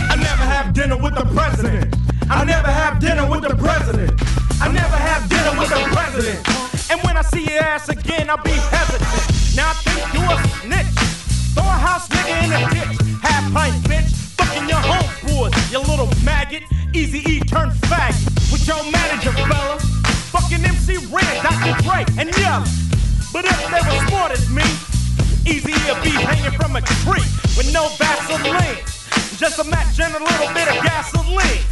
I 0.10 0.16
never 0.16 0.44
have 0.44 0.74
dinner 0.74 0.98
with 0.98 1.16
the 1.16 1.26
president. 1.26 1.96
I 2.30 2.46
never 2.46 2.72
have 2.72 3.00
dinner 3.00 3.30
with 3.30 3.42
the 3.42 3.56
president. 3.56 4.22
I 4.62 4.72
never 4.72 4.96
have 4.96 5.28
dinner 5.30 5.60
with 5.60 5.70
the 5.70 5.84
president. 5.92 6.92
And 6.92 7.02
when 7.04 7.18
I 7.18 7.22
see 7.24 7.44
your 7.44 7.62
ass 7.62 7.90
again, 7.90 8.30
I'll 8.30 8.42
be 8.42 8.52
hesitant. 8.52 9.56
Now 9.58 9.72
I 9.72 9.74
think 9.84 10.14
you 10.14 10.22
a 10.24 10.38
snitch. 10.62 10.96
Throw 11.54 11.64
a 11.64 11.68
house 11.68 12.08
nigga 12.08 12.44
in 12.44 12.52
a 12.54 12.98
ditch. 12.98 13.03
But 23.34 23.46
if 23.46 23.58
they 23.74 23.82
were 23.82 24.08
smart 24.10 24.32
as 24.32 24.48
me, 24.48 24.62
easy 25.50 25.74
to 25.74 25.98
be 26.06 26.12
hanging 26.14 26.54
from 26.54 26.76
a 26.76 26.82
tree 27.02 27.26
with 27.58 27.74
no 27.74 27.90
Vaseline. 27.98 28.78
Just 29.42 29.58
imagine 29.58 30.14
a 30.14 30.22
little 30.22 30.54
bit 30.54 30.70
of 30.70 30.78
gasoline. 30.86 31.66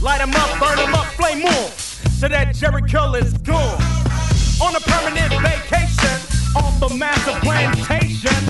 Light 0.00 0.22
'em 0.22 0.34
up, 0.34 0.58
burn 0.58 0.78
'em 0.78 0.94
up, 0.94 1.04
flame 1.20 1.44
on. 1.44 1.70
So 2.18 2.28
that 2.28 2.54
Jericho 2.56 3.12
is 3.12 3.34
gone. 3.44 3.76
On 4.58 4.74
a 4.74 4.80
permanent 4.80 5.32
vacation, 5.44 6.16
off 6.56 6.80
the 6.80 6.88
massive 6.94 7.38
plantation. 7.42 8.40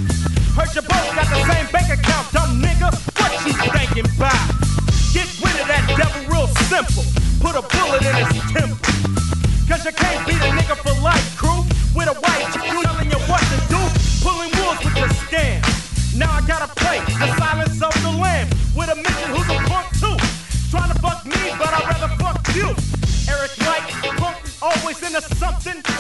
Heard 0.55 0.73
your 0.73 0.87
both 0.87 1.09
got 1.19 1.29
the 1.35 1.43
same 1.51 1.67
bank 1.75 1.91
account, 1.99 2.31
dumb 2.31 2.63
nigga. 2.63 2.95
What 3.19 3.33
you 3.45 3.55
thinking 3.75 4.07
about? 4.07 4.47
Get 5.13 5.27
rid 5.43 5.57
of 5.61 5.67
that 5.67 5.85
devil 5.99 6.23
real 6.31 6.49
simple. 6.71 7.05
Put 7.41 7.57
a 7.57 7.63
bullet 7.75 8.03
in 8.07 8.15
his 8.31 8.53
temple. 8.53 8.79
Cause 9.69 9.85
you 9.85 9.93
can't 9.93 10.27
beat 10.29 10.43
a 10.43 10.51
nigga 10.55 10.77
for 10.77 10.95
life, 11.03 11.37
crew. 11.37 11.62
With 12.03 12.17
a 12.17 12.21
white 12.21 12.53
you 12.57 12.83
telling 12.83 13.11
you 13.13 13.19
what 13.31 13.39
to 13.39 13.59
do. 13.71 13.79
Pulling 14.27 14.51
wolves 14.59 14.85
with 14.85 14.97
your 14.97 15.07
scam. 15.23 15.63
Now 16.19 16.33
I 16.33 16.45
gotta 16.45 16.67
play 16.75 16.99
the 16.99 17.29
silence 17.39 17.81
of 17.81 17.95
the 18.03 18.11
lamb. 18.21 18.49
With 18.75 18.91
a 18.91 18.97
mission 18.97 19.31
who's 19.31 19.47
a 19.47 19.59
punk 19.71 19.87
too. 20.01 20.17
Trying 20.69 20.93
to 20.93 20.99
fuck 20.99 21.25
me, 21.25 21.39
but 21.61 21.69
I'd 21.69 21.87
rather 21.87 22.13
fuck 22.17 22.43
you. 22.57 22.75
Eric 23.31 23.57
Wright, 23.61 24.19
punk, 24.19 24.37
is 24.45 24.59
always 24.61 25.01
into 25.01 25.23
something. 25.37 25.92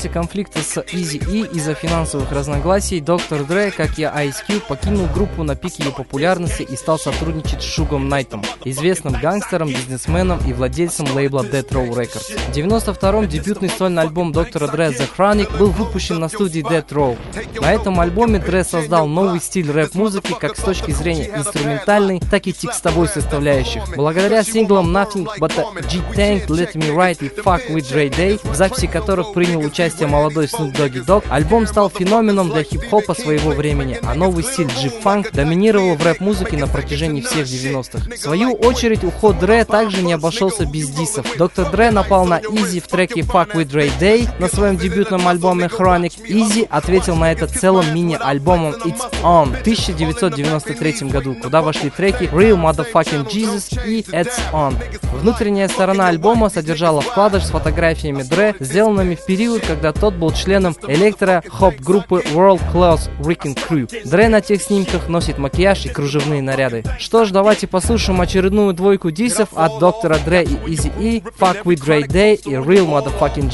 После 0.00 0.14
конфликта 0.14 0.62
с 0.62 0.78
Easy 0.78 1.22
E 1.30 1.46
из-за 1.54 1.74
финансовых 1.74 2.32
разногласий, 2.32 3.00
Доктор 3.00 3.44
Дре, 3.44 3.70
как 3.70 3.98
и 3.98 4.04
Ice 4.04 4.36
Cube, 4.48 4.62
покинул 4.66 5.06
группу 5.08 5.42
на 5.42 5.54
пике 5.54 5.84
ее 5.84 5.90
популярности 5.90 6.62
и 6.62 6.74
стал 6.74 6.98
сотрудничать 6.98 7.60
с 7.60 7.66
Шугом 7.66 8.08
Найтом, 8.08 8.42
известным 8.64 9.12
гангстером, 9.12 9.68
бизнесменом 9.68 10.40
и 10.48 10.54
владельцем 10.54 11.06
лейбла 11.14 11.42
Death 11.42 11.68
Row 11.72 11.90
Records. 11.90 12.32
В 12.50 12.56
92-м 12.56 13.28
дебютный 13.28 13.68
сольный 13.68 14.00
альбом 14.00 14.32
Доктора 14.32 14.68
Дре 14.68 14.86
The 14.86 15.06
Chronic 15.14 15.58
был 15.58 15.68
выпущен 15.68 16.18
на 16.18 16.30
студии 16.30 16.62
Death 16.62 16.88
Row. 16.88 17.18
На 17.60 17.70
этом 17.70 18.00
альбоме 18.00 18.38
Дре 18.38 18.64
создал 18.64 19.06
новый 19.06 19.38
стиль 19.38 19.70
рэп-музыки 19.70 20.34
как 20.40 20.56
с 20.56 20.62
точки 20.62 20.92
зрения 20.92 21.30
инструментальной, 21.36 22.22
так 22.30 22.46
и 22.46 22.54
текстовой 22.54 23.06
составляющих. 23.06 23.82
Благодаря 23.96 24.44
синглам 24.44 24.96
Nothing 24.96 25.28
But 25.38 25.60
a 25.60 25.82
G-Tank, 25.82 26.46
Let 26.46 26.72
Me 26.72 26.88
Ride 26.88 27.26
и 27.26 27.28
Fuck 27.28 27.68
With 27.68 27.92
Dre 27.92 28.08
Day, 28.08 28.40
в 28.50 28.54
записи 28.54 28.86
которых 28.86 29.34
принял 29.34 29.60
участие 29.60 29.89
молодой 30.06 30.46
Snoop 30.46 30.72
Doggy 30.72 31.04
Dogg, 31.04 31.24
альбом 31.28 31.66
стал 31.66 31.90
феноменом 31.90 32.50
для 32.50 32.62
хип-хопа 32.62 33.14
своего 33.14 33.50
времени, 33.50 33.98
а 34.02 34.14
новый 34.14 34.44
стиль 34.44 34.66
G-Funk 34.66 35.34
доминировал 35.34 35.94
в 35.96 36.04
рэп-музыке 36.04 36.56
на 36.56 36.66
протяжении 36.66 37.20
всех 37.20 37.46
90-х. 37.46 38.10
В 38.14 38.18
свою 38.18 38.52
очередь, 38.52 39.04
уход 39.04 39.38
Дре 39.38 39.64
также 39.64 40.02
не 40.02 40.12
обошелся 40.12 40.66
без 40.66 40.88
дисов. 40.90 41.26
Доктор 41.36 41.70
Дре 41.70 41.90
напал 41.90 42.26
на 42.26 42.38
Изи 42.38 42.80
в 42.80 42.88
треке 42.88 43.20
Fuck 43.20 43.52
With 43.54 43.70
Dre 43.70 43.90
Day 43.98 44.28
на 44.38 44.48
своем 44.48 44.76
дебютном 44.76 45.26
альбоме 45.26 45.66
Chronic. 45.66 46.20
Изи 46.26 46.66
ответил 46.70 47.16
на 47.16 47.32
это 47.32 47.46
целым 47.46 47.94
мини-альбомом 47.94 48.74
It's 48.84 49.10
On 49.22 49.56
в 49.56 49.60
1993 49.60 51.08
году, 51.08 51.34
куда 51.34 51.62
вошли 51.62 51.90
треки 51.90 52.24
Real 52.24 52.60
Motherfucking 52.60 53.26
Jesus 53.26 53.80
и 53.86 54.02
It's 54.02 54.38
On. 54.52 54.74
Внутренняя 55.12 55.68
сторона 55.68 56.08
альбома 56.08 56.50
содержала 56.50 57.00
вкладыш 57.00 57.44
с 57.44 57.50
фотографиями 57.50 58.22
Дре, 58.22 58.54
сделанными 58.60 59.14
в 59.14 59.24
период, 59.24 59.64
когда 59.66 59.79
тот 59.92 60.14
был 60.14 60.32
членом 60.32 60.76
электро-хоп-группы 60.86 62.22
World 62.32 62.60
Class 62.72 63.10
Wrecking 63.18 63.56
Crew. 63.56 64.08
Дре 64.08 64.28
на 64.28 64.40
тех 64.40 64.62
снимках 64.62 65.08
носит 65.08 65.38
макияж 65.38 65.86
и 65.86 65.88
кружевные 65.88 66.42
наряды. 66.42 66.84
Что 66.98 67.24
ж, 67.24 67.30
давайте 67.30 67.66
послушаем 67.66 68.20
очередную 68.20 68.72
двойку 68.74 69.10
дисов 69.10 69.48
от 69.54 69.78
Доктора 69.78 70.18
Дре 70.18 70.44
и 70.44 70.54
Easy 70.66 70.92
E, 71.00 71.20
Fuck 71.38 71.64
With 71.64 71.84
Dre 71.84 72.06
Day 72.06 72.34
и 72.36 72.54
Real 72.54 72.86
Motherfucking 72.86 73.50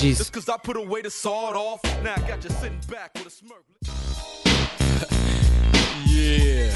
smirk. 3.37 3.65
Yeah. 6.07 6.71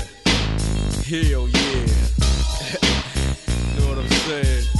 Hell 1.06 1.48
yeah. 1.48 1.80
know 3.78 3.88
what 3.88 3.98
I'm 3.98 4.08
saying? 4.08 4.79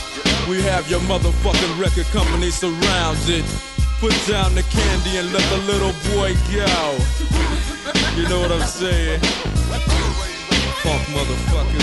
We 0.49 0.61
have 0.63 0.89
your 0.89 0.99
motherfucking 1.01 1.79
record 1.79 2.05
company 2.07 2.49
surrounded. 2.51 3.45
Put 3.99 4.13
down 4.27 4.55
the 4.55 4.63
candy 4.63 5.17
and 5.17 5.31
let 5.31 5.43
the 5.49 5.57
little 5.71 5.93
boy 6.13 6.33
go. 6.51 6.97
You 8.17 8.27
know 8.27 8.39
what 8.41 8.51
I'm 8.51 8.67
saying? 8.67 9.19
Funk 10.81 11.03
motherfucker. 11.13 11.81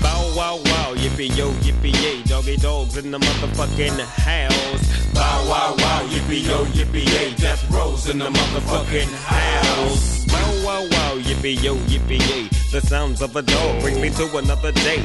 Bow 0.00 0.32
wow 0.36 0.56
wow, 0.64 0.94
yippee 0.94 1.36
yo, 1.36 1.50
yippee 1.62 1.92
yay, 2.02 2.22
doggy 2.22 2.56
dogs 2.56 2.96
in 2.96 3.10
the 3.10 3.18
motherfucking 3.18 3.98
house. 4.00 5.12
Bow 5.12 5.44
wow 5.48 5.74
wow, 5.78 6.06
yippee 6.08 6.46
yo, 6.46 6.64
yippee 6.66 7.06
yay, 7.12 7.34
death 7.34 7.68
rows 7.70 8.08
in 8.08 8.18
the 8.18 8.30
motherfucking 8.30 9.12
house. 9.24 10.24
Bow 10.26 10.64
wow 10.64 10.82
wow, 10.82 11.18
yippee 11.18 11.62
yo, 11.62 11.76
yippee 11.90 12.20
yay, 12.30 12.48
the 12.70 12.80
sounds 12.80 13.20
of 13.20 13.34
a 13.36 13.42
dog 13.42 13.80
bring 13.82 14.00
me 14.00 14.10
to 14.10 14.36
another 14.38 14.72
day. 14.72 15.04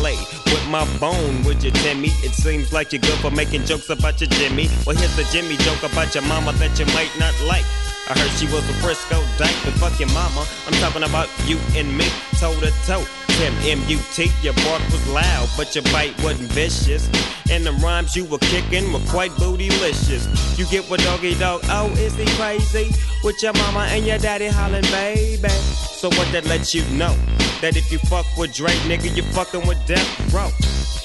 Play 0.00 0.18
with 0.46 0.66
my 0.68 0.84
bone, 0.98 1.44
would 1.44 1.62
you, 1.62 1.70
Timmy? 1.70 2.08
It 2.26 2.34
seems 2.34 2.72
like 2.72 2.92
you're 2.92 3.00
good 3.00 3.18
for 3.20 3.30
making 3.30 3.64
jokes 3.64 3.88
about 3.90 4.20
your 4.20 4.28
Jimmy. 4.30 4.68
Well, 4.84 4.96
here's 4.96 5.14
the 5.16 5.22
Jimmy 5.30 5.56
joke 5.58 5.82
about 5.84 6.14
your 6.14 6.24
mama 6.24 6.52
that 6.54 6.78
you 6.78 6.86
might 6.86 7.14
not 7.18 7.34
like. 7.46 7.64
I 8.10 8.18
heard 8.18 8.30
she 8.36 8.46
was 8.46 8.68
a 8.68 8.74
Frisco 8.82 9.22
dyke, 9.38 9.56
but 9.64 9.72
fuck 9.74 9.98
your 10.00 10.10
mama. 10.10 10.44
I'm 10.66 10.74
talking 10.82 11.04
about 11.04 11.28
you 11.46 11.58
and 11.76 11.96
me, 11.96 12.06
toe 12.40 12.58
to 12.60 12.70
toe. 12.84 13.06
Tim 13.38 13.54
M-U-T, 13.62 14.30
your 14.42 14.54
bark 14.66 14.82
was 14.90 15.08
loud, 15.08 15.48
but 15.56 15.74
your 15.74 15.84
bite 15.84 16.14
wasn't 16.22 16.50
vicious. 16.52 17.08
And 17.50 17.64
the 17.64 17.72
rhymes 17.72 18.16
you 18.16 18.24
were 18.24 18.38
kicking 18.38 18.92
were 18.92 19.04
quite 19.08 19.30
bootylicious. 19.32 20.58
You 20.58 20.66
get 20.66 20.88
what 20.88 21.00
doggy 21.00 21.34
dog, 21.34 21.60
oh, 21.64 21.90
is 21.98 22.14
he 22.16 22.24
crazy? 22.36 22.90
With 23.22 23.42
your 23.42 23.52
mama 23.52 23.86
and 23.90 24.06
your 24.06 24.18
daddy 24.18 24.46
hollering, 24.46 24.82
baby. 24.84 25.48
So 25.48 26.08
what 26.08 26.30
that 26.32 26.46
lets 26.46 26.74
you 26.74 26.84
know? 26.96 27.14
That 27.60 27.76
if 27.76 27.90
you 27.92 27.98
fuck 27.98 28.26
with 28.36 28.54
Dre, 28.54 28.70
nigga, 28.88 29.14
you 29.14 29.22
fucking 29.22 29.66
with 29.66 29.78
Death 29.86 30.34
Row. 30.34 30.50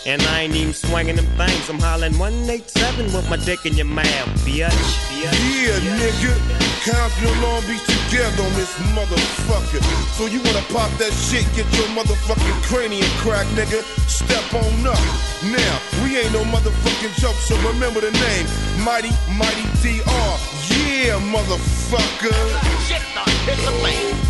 And 0.05 0.21
I 0.23 0.41
ain't 0.41 0.55
even 0.55 0.73
swinging 0.73 1.17
them 1.17 1.27
things. 1.37 1.69
I'm 1.69 1.79
hollering 1.79 2.17
187 2.17 3.13
with 3.13 3.29
my 3.29 3.37
dick 3.37 3.65
in 3.65 3.75
your 3.75 3.85
mouth, 3.85 4.07
bitch. 4.47 4.67
bitch. 4.67 5.21
Yeah, 5.21 5.79
nigga. 5.99 6.69
Compton 6.87 7.27
and 7.27 7.41
Long 7.43 7.61
Beach 7.67 7.83
together 7.83 8.41
on 8.41 8.53
this 8.55 8.71
motherfucker. 8.95 9.83
So 10.15 10.25
you 10.25 10.39
wanna 10.41 10.63
pop 10.71 10.89
that 10.97 11.11
shit, 11.11 11.43
get 11.51 11.67
your 11.75 11.91
motherfucking 11.91 12.63
cranium 12.63 13.11
crack, 13.19 13.45
nigga. 13.59 13.83
Step 14.07 14.47
on 14.55 14.87
up. 14.87 14.97
Now, 15.43 15.75
we 16.03 16.17
ain't 16.17 16.28
no 16.31 16.43
motherfucking 16.43 17.13
joke, 17.19 17.35
so 17.35 17.55
remember 17.67 18.01
the 18.01 18.11
name. 18.11 18.45
Mighty, 18.83 19.09
Mighty 19.37 19.65
DR. 19.81 20.37
Yeah, 20.69 21.19
motherfucker. 21.19 22.35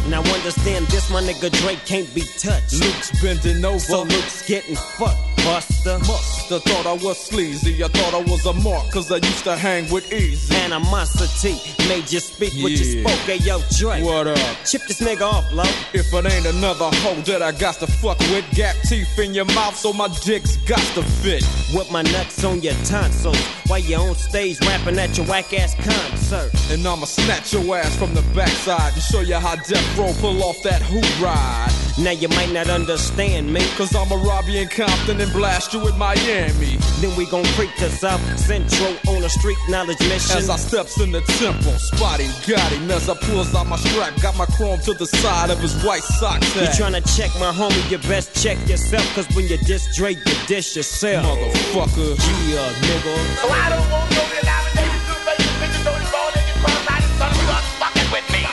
Now 0.10 0.24
understand 0.34 0.88
this, 0.88 1.10
my 1.10 1.22
nigga 1.22 1.52
Dre 1.52 1.76
can't 1.86 2.14
be 2.16 2.22
touched. 2.22 2.74
Luke's 2.74 3.12
bending 3.22 3.64
over. 3.66 3.80
So 3.80 4.04
Luke's 4.04 4.48
getting 4.48 4.76
fucked. 4.76 5.29
Buster. 5.50 5.98
Musta 6.06 6.60
thought 6.60 6.86
I 6.86 6.94
was 7.04 7.18
sleazy. 7.18 7.84
I 7.84 7.88
thought 7.88 8.14
I 8.14 8.22
was 8.22 8.46
a 8.46 8.54
mark, 8.54 8.92
cause 8.92 9.12
I 9.12 9.16
used 9.16 9.44
to 9.46 9.56
hang 9.56 9.90
with 9.90 10.08
Eazy. 10.12 10.54
Animosity 10.64 11.58
made 11.90 12.12
you 12.12 12.20
speak 12.20 12.54
what 12.62 12.72
you 12.72 13.02
spoke. 13.02 13.20
Hey, 13.26 13.38
yo, 13.38 13.60
Dre. 13.76 14.04
What 14.04 14.28
up? 14.28 14.38
Chip 14.64 14.84
this 14.84 15.02
nigga 15.02 15.22
off, 15.22 15.52
low. 15.52 15.64
If 15.92 16.14
it 16.14 16.26
ain't 16.32 16.46
another 16.46 16.90
hoe 17.02 17.22
that 17.22 17.42
I 17.42 17.52
got 17.52 17.76
to 17.80 17.88
fuck 17.88 18.20
with, 18.30 18.46
gap 18.52 18.76
teeth 18.88 19.18
in 19.18 19.34
your 19.34 19.46
mouth 19.58 19.76
so 19.76 19.92
my 19.92 20.08
dick's 20.24 20.58
got 20.70 20.86
to 20.94 21.02
fit. 21.02 21.44
With 21.74 21.92
my 21.92 22.04
nuts 22.04 22.44
on 22.44 22.62
your 22.62 22.76
tonsils. 22.86 23.44
While 23.66 23.80
you 23.80 23.98
on 23.98 24.16
stage 24.16 24.60
rapping 24.62 25.00
at 25.00 25.18
your 25.18 25.26
whack 25.26 25.52
ass 25.54 25.74
concert. 25.74 26.52
And 26.72 26.86
I'ma 26.86 27.06
snatch 27.06 27.54
your 27.54 27.76
ass 27.76 27.96
from 27.96 28.14
the 28.14 28.22
backside 28.36 28.94
and 28.94 29.02
show 29.02 29.22
you 29.22 29.36
how 29.36 29.56
Death 29.56 29.98
Row 29.98 30.14
pull 30.20 30.44
off 30.44 30.62
that 30.62 30.82
hoot 30.84 31.20
ride. 31.20 31.74
Now 31.98 32.12
you 32.12 32.30
might 32.30 32.52
not 32.52 32.70
understand 32.70 33.52
me. 33.52 33.62
Cause 33.76 33.94
I'ma 33.96 34.16
rob 34.24 34.46
you 34.46 34.62
in 34.62 34.70
Compton 34.70 35.20
and 35.20 35.32
blast 35.40 35.74
you 35.74 35.80
in 35.88 35.98
Miami. 35.98 36.76
Then 37.00 37.16
we 37.16 37.26
gon' 37.26 37.46
creep 37.56 37.74
to 37.76 37.90
South 37.90 38.20
Central 38.38 38.94
on 39.08 39.24
a 39.24 39.30
street 39.30 39.58
knowledge 39.70 40.00
mission. 40.02 40.38
As 40.38 40.50
I 40.50 40.58
steps 40.58 41.00
in 41.00 41.14
the 41.14 41.22
temple, 41.40 41.72
spotty 41.80 42.28
got 42.46 42.70
him 42.74 42.92
as 42.92 43.08
I 43.08 43.16
pulls 43.16 43.56
out 43.56 43.68
my 43.68 43.78
strap, 43.78 44.20
got 44.22 44.36
my 44.36 44.46
chrome 44.58 44.80
to 44.82 44.94
the 44.94 45.06
side 45.06 45.50
of 45.50 45.60
his 45.60 45.74
white 45.86 46.04
socks. 46.04 46.54
You 46.56 46.68
tryna 46.76 47.04
check 47.16 47.32
my 47.40 47.52
homie, 47.56 47.90
you 47.90 48.00
best 48.10 48.36
check 48.44 48.58
yourself. 48.68 49.06
Cause 49.16 49.28
when 49.34 49.48
you 49.48 49.58
diss 49.60 49.96
Dre, 49.96 50.12
you 50.14 50.36
dish 50.48 50.76
yourself. 50.76 51.26
Motherfucker. 51.26 52.20
Yeah, 52.52 52.70
nigga. 52.84 53.16
So 53.40 53.48
I 53.48 53.70
don't 53.70 53.90
want 53.90 54.12
no 54.12 54.24
denomination 54.36 55.00
to 55.08 55.16
make 55.24 55.40
the 55.40 55.56
bitches 55.64 55.84
don't 55.88 56.02
involve 56.04 56.36
any 56.36 56.52
crimes. 56.60 56.88
I 56.92 57.00
just 57.00 57.16
thought 57.16 57.32
it 57.32 57.48
was 57.48 57.66
fucking 57.80 58.12
with 58.12 58.28
me. 58.36 58.44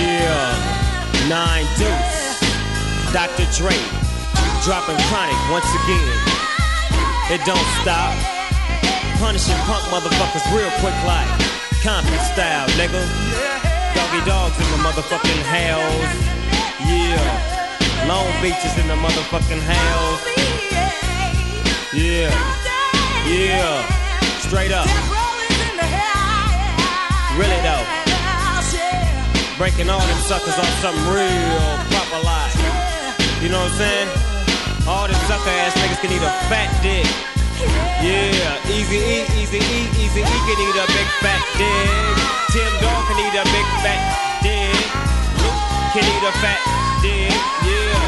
Yeah, 0.00 1.28
nine 1.28 1.66
deuce. 1.76 2.05
Dr. 3.16 3.48
Dre, 3.56 3.72
dropping 4.60 5.00
chronic 5.08 5.40
once 5.48 5.64
again. 5.72 6.18
It 7.32 7.40
don't 7.48 7.66
stop. 7.80 8.12
Punishing 9.16 9.56
punk 9.64 9.82
motherfuckers 9.88 10.44
real 10.52 10.68
quick 10.84 10.92
like 11.08 11.24
Compton 11.80 12.20
style, 12.36 12.68
nigga. 12.76 13.00
Doggy 13.96 14.20
dogs 14.28 14.60
in 14.60 14.68
the 14.68 14.84
motherfucking 14.84 15.42
house. 15.48 16.12
Yeah. 16.84 18.04
Long 18.06 18.28
Beach 18.42 18.60
is 18.62 18.76
in 18.76 18.86
the 18.86 19.00
motherfucking 19.00 19.64
house. 19.64 20.22
Yeah. 21.94 22.28
Yeah. 23.24 23.80
Straight 24.44 24.72
up. 24.72 24.84
Really 27.40 27.60
though. 27.64 27.86
Breaking 29.56 29.88
all 29.88 30.00
them 30.00 30.20
suckers 30.28 30.58
off 30.58 30.68
something 30.82 31.14
real 31.14 31.78
proper 31.88 32.22
like. 32.22 32.45
You 33.46 33.52
know 33.52 33.62
what 33.62 33.70
I'm 33.70 33.78
saying? 33.78 34.08
All 34.88 35.06
them 35.06 35.14
sucker 35.30 35.54
ass 35.62 35.78
niggas 35.78 36.02
can 36.02 36.10
eat 36.10 36.18
a 36.18 36.34
fat 36.50 36.66
dick. 36.82 37.06
Yeah, 38.02 38.74
easy 38.74 38.98
E, 38.98 39.22
easy 39.38 39.62
E, 39.62 39.86
easy 40.02 40.18
E 40.18 40.36
can 40.50 40.58
eat 40.66 40.74
a 40.74 40.86
big 40.90 41.08
fat 41.22 41.46
dick. 41.54 42.18
Tim 42.50 42.72
Dog 42.82 43.06
can 43.06 43.22
eat 43.22 43.38
a 43.38 43.46
big 43.54 43.66
fat 43.86 44.02
dick. 44.42 44.74
Luke 45.38 45.62
can 45.94 46.02
eat 46.02 46.24
a 46.26 46.32
fat 46.42 46.58
dick. 47.02 47.30
Yeah, 47.62 47.94
yeah. 47.94 48.05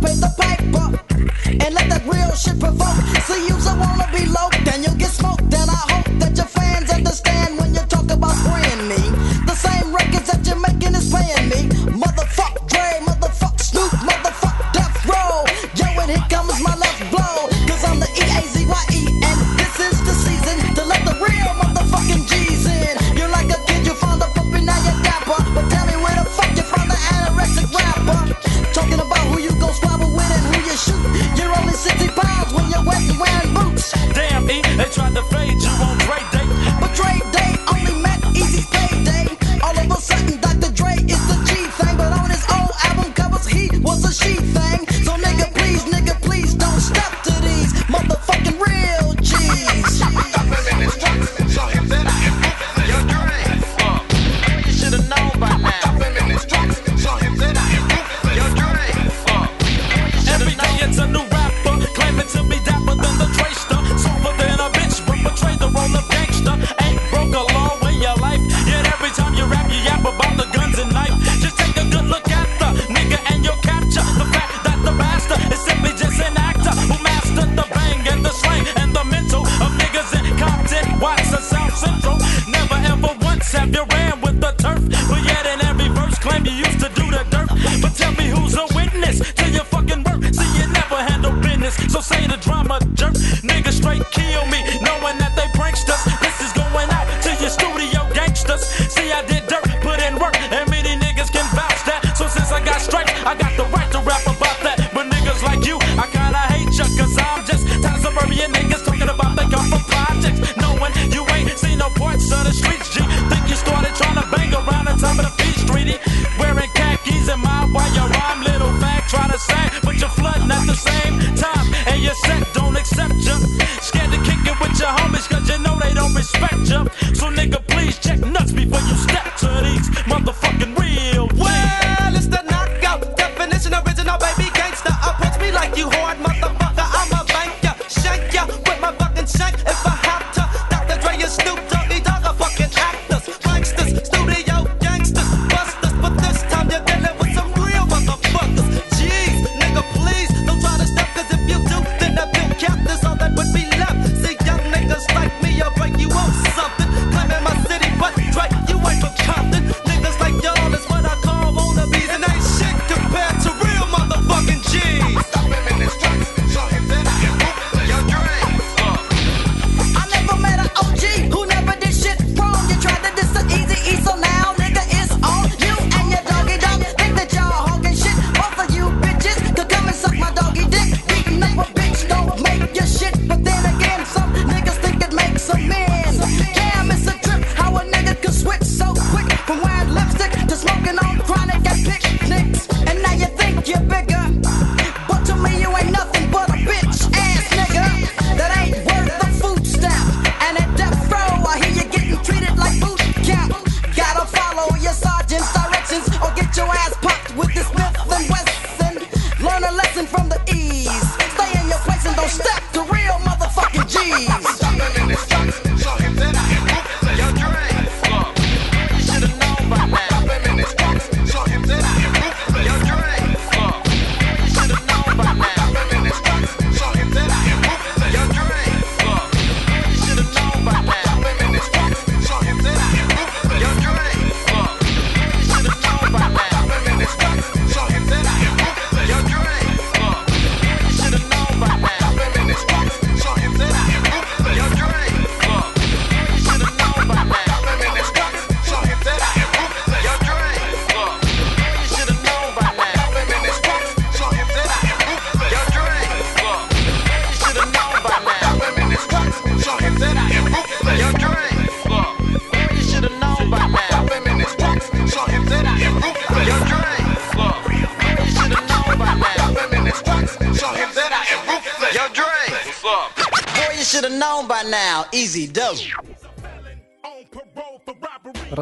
Pay 0.00 0.14
the 0.14 0.30
piper. 0.38 0.86
And 1.64 1.74
let 1.74 1.88
that 1.90 2.02
real 2.04 2.32
shit 2.34 2.58
provoke. 2.58 3.00
See 3.26 3.48
you's 3.48 3.66
a 3.66 3.74
wanna 3.76 4.08
be 4.12 4.24
low, 4.26 4.48
then 4.64 4.82
you'll 4.82 4.94
get 4.96 5.10
smoked. 5.10 5.42
And 5.42 5.70
I 5.70 5.82
hope 5.90 6.09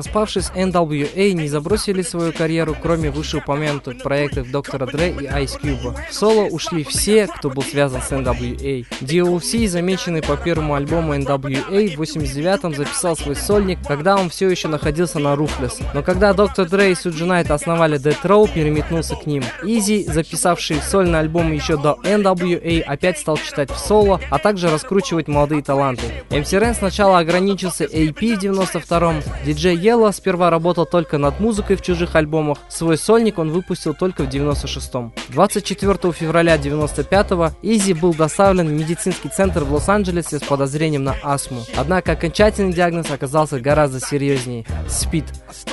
Распавшись, 0.08 0.50
NWA 0.56 1.32
не 1.34 1.48
забросили 1.48 2.00
свою 2.00 2.32
карьеру, 2.32 2.74
кроме 2.80 3.10
вышеупомянутых 3.10 3.98
проектов 3.98 4.50
Доктора 4.50 4.86
Дре 4.86 5.10
и 5.10 5.26
Ice 5.26 5.60
Cube. 5.60 5.94
В 6.08 6.14
соло 6.14 6.44
ушли 6.44 6.82
все, 6.82 7.26
кто 7.26 7.50
был 7.50 7.62
связан 7.62 8.00
с 8.00 8.10
NWA. 8.10 8.86
DOC, 9.02 9.68
замеченный 9.68 10.22
по 10.22 10.38
первому 10.38 10.76
альбому 10.76 11.14
NWA, 11.14 11.94
в 11.94 12.00
89-м 12.00 12.74
записал 12.74 13.18
свой 13.18 13.36
сольник, 13.36 13.80
когда 13.86 14.16
он 14.16 14.30
все 14.30 14.48
еще 14.48 14.68
находился 14.68 15.18
на 15.18 15.34
Ruthless. 15.34 15.82
Но 15.92 16.02
когда 16.02 16.32
Доктор 16.32 16.66
Дре 16.70 16.92
и 16.92 16.94
Суджи 16.94 17.26
Найт 17.26 17.50
основали 17.50 18.00
Death 18.00 18.22
Row, 18.22 18.50
переметнулся 18.50 19.14
к 19.14 19.26
ним. 19.26 19.44
Изи, 19.62 20.04
записавший 20.04 20.80
сольный 20.80 21.18
альбом 21.18 21.52
еще 21.52 21.76
до 21.76 21.98
NWA, 22.02 22.80
опять 22.80 23.18
стал 23.18 23.36
читать 23.36 23.70
в 23.70 23.76
соло, 23.76 24.22
а 24.30 24.38
также 24.38 24.70
раскручивать 24.70 25.28
молодые 25.28 25.62
таланты. 25.62 26.04
MC 26.30 26.62
Ren 26.62 26.74
сначала 26.74 27.18
ограничился 27.18 27.84
AP 27.84 28.36
в 28.36 28.42
92-м, 28.42 29.22
диджей 29.44 29.76
Yellow 29.76 29.97
сперва 30.12 30.50
работал 30.50 30.86
только 30.86 31.18
над 31.18 31.40
музыкой 31.40 31.76
в 31.76 31.82
чужих 31.82 32.14
альбомах, 32.14 32.58
свой 32.68 32.96
сольник 32.96 33.38
он 33.38 33.50
выпустил 33.50 33.94
только 33.94 34.24
в 34.24 34.28
96-м. 34.28 35.12
24 35.30 36.12
февраля 36.12 36.56
95-го 36.56 37.50
Изи 37.62 37.92
был 37.92 38.14
доставлен 38.14 38.68
в 38.68 38.72
медицинский 38.72 39.28
центр 39.28 39.64
в 39.64 39.72
Лос-Анджелесе 39.72 40.38
с 40.38 40.42
подозрением 40.42 41.04
на 41.04 41.14
астму. 41.22 41.64
Однако 41.76 42.12
окончательный 42.12 42.72
диагноз 42.72 43.10
оказался 43.10 43.60
гораздо 43.60 44.00
серьезнее– 44.00 44.64
СПИД. 44.88 45.24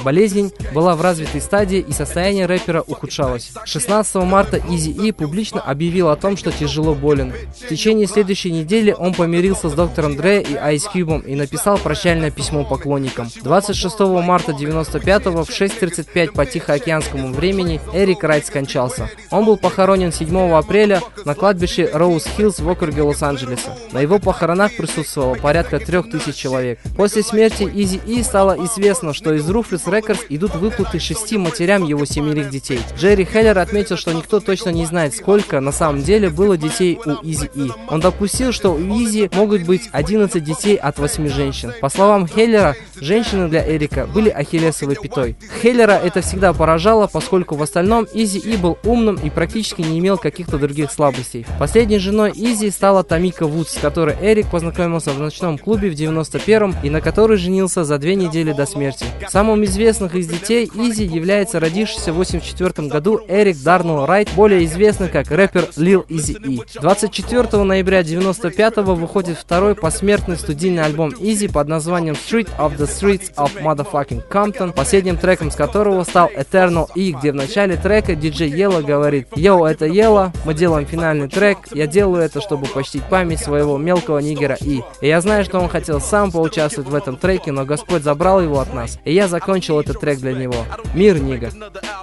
Болезнь 0.03 0.51
была 0.73 0.95
в 0.95 1.01
развитой 1.01 1.41
стадии 1.41 1.79
и 1.79 1.91
состояние 1.91 2.45
рэпера 2.45 2.81
ухудшалось. 2.81 3.51
16 3.65 4.15
марта 4.15 4.61
Изи 4.69 4.91
И 4.91 5.11
публично 5.11 5.61
объявил 5.61 6.09
о 6.09 6.15
том, 6.15 6.37
что 6.37 6.51
тяжело 6.51 6.95
болен. 6.95 7.33
В 7.61 7.69
течение 7.69 8.07
следующей 8.07 8.51
недели 8.51 8.95
он 8.97 9.13
помирился 9.13 9.69
с 9.69 9.73
доктором 9.73 10.15
Дре 10.15 10.41
и 10.41 10.53
Ice 10.53 10.85
Cube 10.93 11.25
и 11.25 11.35
написал 11.35 11.77
прощальное 11.77 12.31
письмо 12.31 12.63
поклонникам. 12.63 13.29
26 13.43 13.99
марта 14.21 14.53
95 14.53 15.25
в 15.25 15.39
6.35 15.41 16.31
по 16.33 16.45
Тихоокеанскому 16.45 17.33
времени 17.33 17.79
Эрик 17.93 18.23
Райт 18.23 18.45
скончался. 18.45 19.09
Он 19.31 19.45
был 19.45 19.57
похоронен 19.57 20.11
7 20.11 20.53
апреля 20.53 21.01
на 21.23 21.35
кладбище 21.35 21.89
Роуз 21.93 22.25
Хиллз 22.25 22.59
в 22.59 22.69
округе 22.69 23.01
Лос-Анджелеса. 23.01 23.77
На 23.91 24.01
его 24.01 24.19
похоронах 24.19 24.75
присутствовало 24.75 25.35
порядка 25.35 25.79
3000 25.79 26.31
человек. 26.31 26.79
После 26.95 27.23
смерти 27.23 27.63
Изи 27.63 27.99
И 28.05 28.21
стало 28.23 28.55
известно, 28.65 29.13
что 29.13 29.33
из 29.33 29.49
Ruthless 29.49 29.85
Records 29.85 30.25
идут 30.29 30.55
выплаты 30.55 30.99
шести 30.99 31.37
матерям 31.37 31.83
его 31.83 32.05
семерых 32.05 32.49
детей. 32.49 32.79
Джерри 32.97 33.25
Хеллер 33.25 33.57
отметил, 33.57 33.97
что 33.97 34.11
никто 34.13 34.39
точно 34.39 34.69
не 34.69 34.85
знает, 34.85 35.15
сколько 35.15 35.59
на 35.59 35.71
самом 35.71 36.03
деле 36.03 36.29
было 36.29 36.57
детей 36.57 36.99
у 37.05 37.11
Изи 37.23 37.49
И. 37.55 37.71
Он 37.89 37.99
допустил, 37.99 38.51
что 38.51 38.73
у 38.73 38.79
Изи 38.79 39.29
могут 39.33 39.63
быть 39.63 39.89
11 39.91 40.43
детей 40.43 40.75
от 40.75 40.99
8 40.99 41.27
женщин. 41.27 41.73
По 41.81 41.89
словам 41.89 42.27
Хеллера, 42.27 42.75
женщины 42.99 43.47
для 43.47 43.67
Эрика 43.67 44.04
были 44.05 44.29
ахиллесовой 44.29 44.95
пятой. 44.95 45.35
Хеллера 45.61 45.93
это 45.93 46.21
всегда 46.21 46.53
поражало, 46.53 47.07
поскольку 47.07 47.55
в 47.55 47.63
остальном 47.63 48.07
Изи 48.13 48.39
И 48.39 48.57
был 48.57 48.77
умным 48.83 49.15
и 49.15 49.29
практически 49.29 49.81
не 49.81 49.99
имел 49.99 50.17
каких-то 50.17 50.57
других 50.57 50.91
слабостей. 50.91 51.45
Последней 51.59 51.99
женой 51.99 52.31
Изи 52.35 52.69
стала 52.69 53.03
Тамика 53.03 53.47
Вудс, 53.47 53.73
с 53.73 53.77
которой 53.77 54.15
Эрик 54.21 54.47
познакомился 54.49 55.11
в 55.11 55.19
ночном 55.19 55.57
клубе 55.57 55.89
в 55.89 55.93
91-м 55.93 56.75
и 56.83 56.89
на 56.89 57.01
которой 57.01 57.37
женился 57.37 57.83
за 57.83 57.97
две 57.97 58.15
недели 58.15 58.51
до 58.51 58.65
смерти. 58.65 59.05
Самым 59.29 59.63
известным 59.65 60.09
из 60.09 60.27
детей 60.27 60.69
Изи 60.73 61.05
является 61.05 61.59
родившийся 61.59 62.13
в 62.13 62.17
84 62.17 62.87
году 62.87 63.21
Эрик 63.27 63.57
Дарнелл 63.63 64.05
Райт, 64.05 64.29
более 64.35 64.65
известный 64.65 65.09
как 65.09 65.31
рэпер 65.31 65.69
Lil 65.77 66.05
Изи 66.09 66.33
И. 66.33 66.61
24 66.79 67.63
ноября 67.63 68.03
95 68.03 68.77
выходит 68.77 69.37
второй 69.37 69.75
посмертный 69.75 70.37
студийный 70.37 70.83
альбом 70.83 71.13
Изи 71.19 71.47
под 71.47 71.67
названием 71.67 72.15
Street 72.15 72.49
of 72.57 72.77
the 72.77 72.87
Streets 72.87 73.33
of 73.35 73.51
Motherfucking 73.95 74.27
Compton, 74.29 74.73
последним 74.73 75.17
треком 75.17 75.51
с 75.51 75.55
которого 75.55 76.03
стал 76.03 76.29
Eternal 76.29 76.87
E, 76.95 77.11
где 77.11 77.31
в 77.31 77.35
начале 77.35 77.77
трека 77.77 78.15
диджей 78.15 78.49
Ела 78.49 78.81
говорит 78.81 79.27
«Йоу, 79.35 79.65
это 79.65 79.85
Ела, 79.85 80.31
мы 80.45 80.53
делаем 80.53 80.85
финальный 80.85 81.29
трек, 81.29 81.59
я 81.71 81.87
делаю 81.87 82.23
это, 82.23 82.41
чтобы 82.41 82.67
почтить 82.67 83.03
память 83.03 83.39
своего 83.39 83.77
мелкого 83.77 84.19
нигера 84.19 84.57
И». 84.61 84.81
И 85.01 85.07
я 85.07 85.21
знаю, 85.21 85.45
что 85.45 85.59
он 85.59 85.69
хотел 85.69 86.01
сам 86.01 86.31
поучаствовать 86.31 86.89
в 86.89 86.95
этом 86.95 87.15
треке, 87.17 87.51
но 87.51 87.65
Господь 87.65 88.03
забрал 88.03 88.41
его 88.41 88.59
от 88.59 88.73
нас, 88.73 88.99
и 89.05 89.13
я 89.13 89.27
закончил 89.27 89.79
этот 89.79 89.99
трек 89.99 90.19
для 90.19 90.33
него. 90.33 90.65
Мир, 90.93 91.19
Нига. 91.19 91.51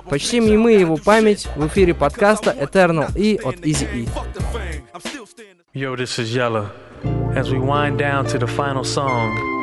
Почтим 0.08 0.46
и 0.46 0.56
мы 0.56 0.72
его 0.72 0.96
память 0.96 1.46
в 1.56 1.66
эфире 1.66 1.94
подкаста 1.94 2.50
Eternal 2.50 3.10
E 3.16 3.38
от 3.42 3.56
Easy 3.56 3.86
E. 3.94 4.08
Yo, 5.74 5.96
this 5.96 6.18
is 6.18 6.34
Yella. 6.34 6.70
As 7.34 7.50
we 7.50 7.58
wind 7.58 7.98
down 7.98 8.26
to 8.26 8.38
the 8.38 8.46
final 8.46 8.84
song, 8.84 9.61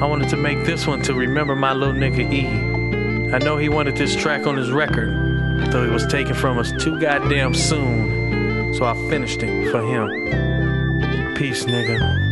I 0.00 0.06
wanted 0.06 0.28
to 0.30 0.36
make 0.36 0.64
this 0.64 0.86
one 0.86 1.00
to 1.02 1.14
remember 1.14 1.56
my 1.56 1.72
little 1.72 1.94
nigga 1.94 2.30
E. 2.32 2.46
I 3.32 3.38
know 3.38 3.56
he 3.56 3.68
wanted 3.68 3.96
this 3.96 4.14
track 4.14 4.46
on 4.46 4.56
his 4.56 4.70
record, 4.70 5.08
though 5.72 5.82
it 5.82 5.90
was 5.90 6.06
taken 6.06 6.34
from 6.34 6.58
us 6.58 6.72
too 6.72 7.00
goddamn 7.00 7.54
soon, 7.54 8.74
so 8.74 8.84
I 8.84 8.94
finished 9.08 9.42
it 9.42 9.70
for 9.70 9.80
him. 9.80 11.34
Peace, 11.34 11.64
nigga. 11.64 12.22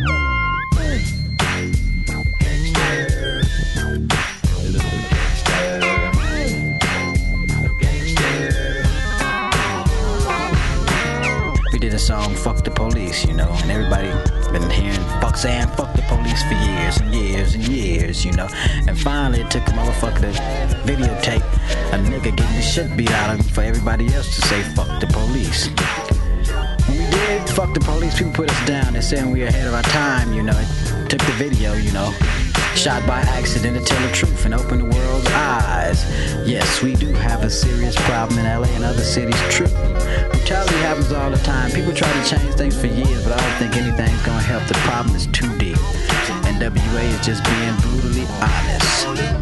We 11.71 11.79
did 11.79 11.93
a 11.93 11.99
song, 11.99 12.35
Fuck 12.35 12.63
the 12.63 12.71
Police, 12.71 13.25
you 13.25 13.33
know, 13.33 13.49
and 13.49 13.71
everybody 13.71 14.11
been 14.53 14.69
hearing 14.69 15.01
fuck 15.19 15.35
saying 15.35 15.67
fuck 15.69 15.91
the 15.95 16.03
police 16.03 16.43
for 16.43 16.53
years 16.53 16.97
and 16.97 17.13
years 17.13 17.55
and 17.55 17.67
years, 17.67 18.23
you 18.23 18.31
know. 18.33 18.47
And 18.87 18.97
finally 18.97 19.41
it 19.41 19.49
took 19.49 19.67
a 19.67 19.71
motherfucker 19.71 20.21
to 20.21 20.31
videotape 20.85 21.43
a 21.91 21.97
nigga 21.97 22.35
getting 22.35 22.55
the 22.55 22.61
shit 22.61 22.95
beat 22.95 23.11
out 23.11 23.33
of 23.33 23.39
him 23.39 23.51
for 23.51 23.61
everybody 23.61 24.13
else 24.13 24.35
to 24.35 24.41
say 24.47 24.61
fuck 24.75 24.99
the 25.01 25.07
police. 25.07 25.69
When 26.87 26.99
we 26.99 27.09
did 27.09 27.49
fuck 27.49 27.73
the 27.73 27.79
police, 27.79 28.15
people 28.17 28.33
put 28.33 28.51
us 28.51 28.67
down. 28.67 28.93
They're 28.93 29.01
saying 29.01 29.31
we 29.31 29.41
ahead 29.43 29.67
of 29.67 29.73
our 29.73 29.81
time, 29.83 30.33
you 30.33 30.43
know. 30.43 30.59
Took 31.09 31.21
the 31.21 31.33
video, 31.35 31.73
you 31.73 31.91
know. 31.91 32.13
Shot 32.75 33.05
by 33.07 33.21
accident 33.21 33.77
to 33.77 33.83
tell 33.83 34.01
the 34.05 34.13
truth 34.13 34.45
and 34.45 34.53
open 34.53 34.79
the 34.79 34.85
world's 34.85 35.27
eyes. 35.27 36.03
Yes, 36.45 36.81
we 36.81 36.95
do 36.95 37.13
have 37.13 37.43
a 37.43 37.49
serious 37.49 37.95
problem 37.95 38.39
in 38.39 38.45
LA 38.45 38.67
and 38.75 38.83
other 38.83 39.03
cities, 39.03 39.39
true. 39.49 39.67
Brutality 39.67 40.75
happens 40.77 41.11
all 41.11 41.29
the 41.29 41.37
time. 41.37 41.71
People 41.71 41.93
try 41.93 42.11
to 42.11 42.29
change 42.29 42.55
things 42.55 42.79
for 42.79 42.87
years, 42.87 43.23
but 43.23 43.33
I 43.33 43.37
don't 43.37 43.57
think 43.59 43.77
anything's 43.77 44.21
gonna 44.25 44.41
help. 44.41 44.67
The 44.67 44.73
problem 44.85 45.15
is 45.15 45.27
too 45.27 45.55
deep. 45.57 45.77
NWA 46.43 47.03
is 47.03 47.25
just 47.25 47.43
being 47.45 47.75
brutally 47.77 48.27
honest. 48.41 49.32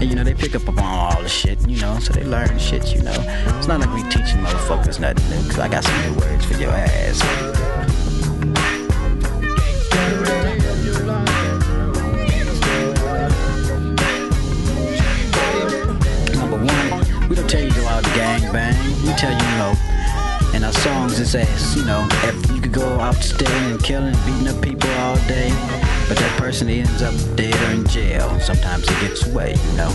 And 0.00 0.08
you 0.08 0.14
know, 0.14 0.22
they 0.22 0.32
pick 0.34 0.54
up 0.54 0.68
on 0.68 0.78
all 0.78 1.20
the 1.20 1.28
shit, 1.28 1.58
you 1.68 1.80
know, 1.80 1.98
so 1.98 2.12
they 2.12 2.22
learn 2.22 2.56
shit, 2.56 2.94
you 2.94 3.02
know. 3.02 3.16
It's 3.58 3.66
not 3.66 3.80
like 3.80 3.92
we 3.92 4.02
teaching 4.04 4.38
motherfuckers 4.38 5.00
nothing 5.00 5.28
new, 5.28 5.42
cause 5.50 5.58
I 5.58 5.68
got 5.68 5.82
some 5.82 6.00
new 6.02 6.20
words 6.20 6.44
for 6.44 6.54
your 6.54 6.70
ass. 6.70 7.18
Number 16.36 16.58
one, 16.58 17.28
we 17.28 17.34
don't 17.34 17.50
tell 17.50 17.64
you 17.64 17.70
to 17.70 17.80
go 17.80 17.86
out 17.88 18.06
and 18.06 18.14
gang 18.14 18.52
bang. 18.52 19.02
We 19.04 19.12
tell 19.14 19.32
you, 19.32 19.36
you 19.36 19.56
know, 19.58 19.74
in 20.54 20.62
our 20.62 20.72
songs 20.74 21.18
it 21.18 21.26
says, 21.26 21.76
you 21.76 21.84
know, 21.84 22.06
if 22.22 22.50
you 22.52 22.60
could 22.60 22.72
go 22.72 23.00
out 23.00 23.16
stealing 23.16 23.72
and 23.72 23.82
killing 23.82 24.14
beating 24.24 24.46
up 24.46 24.62
people 24.62 24.90
all 24.90 25.16
day, 25.26 25.50
but 26.08 26.16
that 26.16 26.38
person 26.38 26.70
ends 26.70 27.02
up 27.02 27.14
dead 27.36 27.54
or 27.68 27.74
in 27.74 27.86
jail. 27.86 28.40
Sometimes 28.40 28.84
it 28.84 29.00
gets 29.00 29.26
away, 29.26 29.54
you 29.54 29.76
know. 29.76 29.90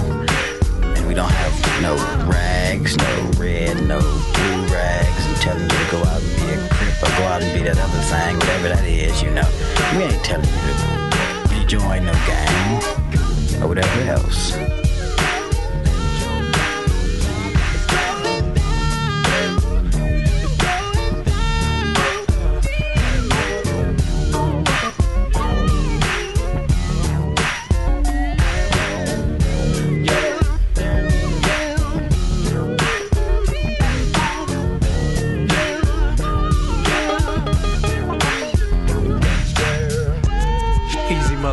And 0.96 1.08
we 1.08 1.16
don't 1.16 1.32
have 1.32 1.82
no 1.82 1.96
rags, 2.30 2.96
no 2.96 3.32
red, 3.38 3.76
no 3.88 4.00
blue 4.00 4.74
rags, 4.74 5.26
and 5.26 5.36
telling 5.38 5.64
you 5.64 5.70
to 5.70 5.92
go 5.92 5.98
out 6.04 6.22
and 6.22 6.36
be 6.36 6.54
a 6.54 6.70
crip 6.70 7.04
or 7.04 7.18
go 7.18 7.24
out 7.24 7.42
and 7.42 7.52
be 7.58 7.64
that 7.66 7.80
other 7.80 8.02
thing, 8.12 8.36
whatever 8.38 8.70
that 8.70 8.86
is, 8.86 9.24
you 9.24 9.32
know. 9.32 9.50
We 9.98 10.04
ain't 10.04 10.24
telling 10.24 10.46
you 10.46 11.60
to 11.60 11.66
join 11.66 12.06
no 12.06 12.14
gang 12.14 13.64
or 13.64 13.68
whatever 13.68 14.02
else. 14.02 14.73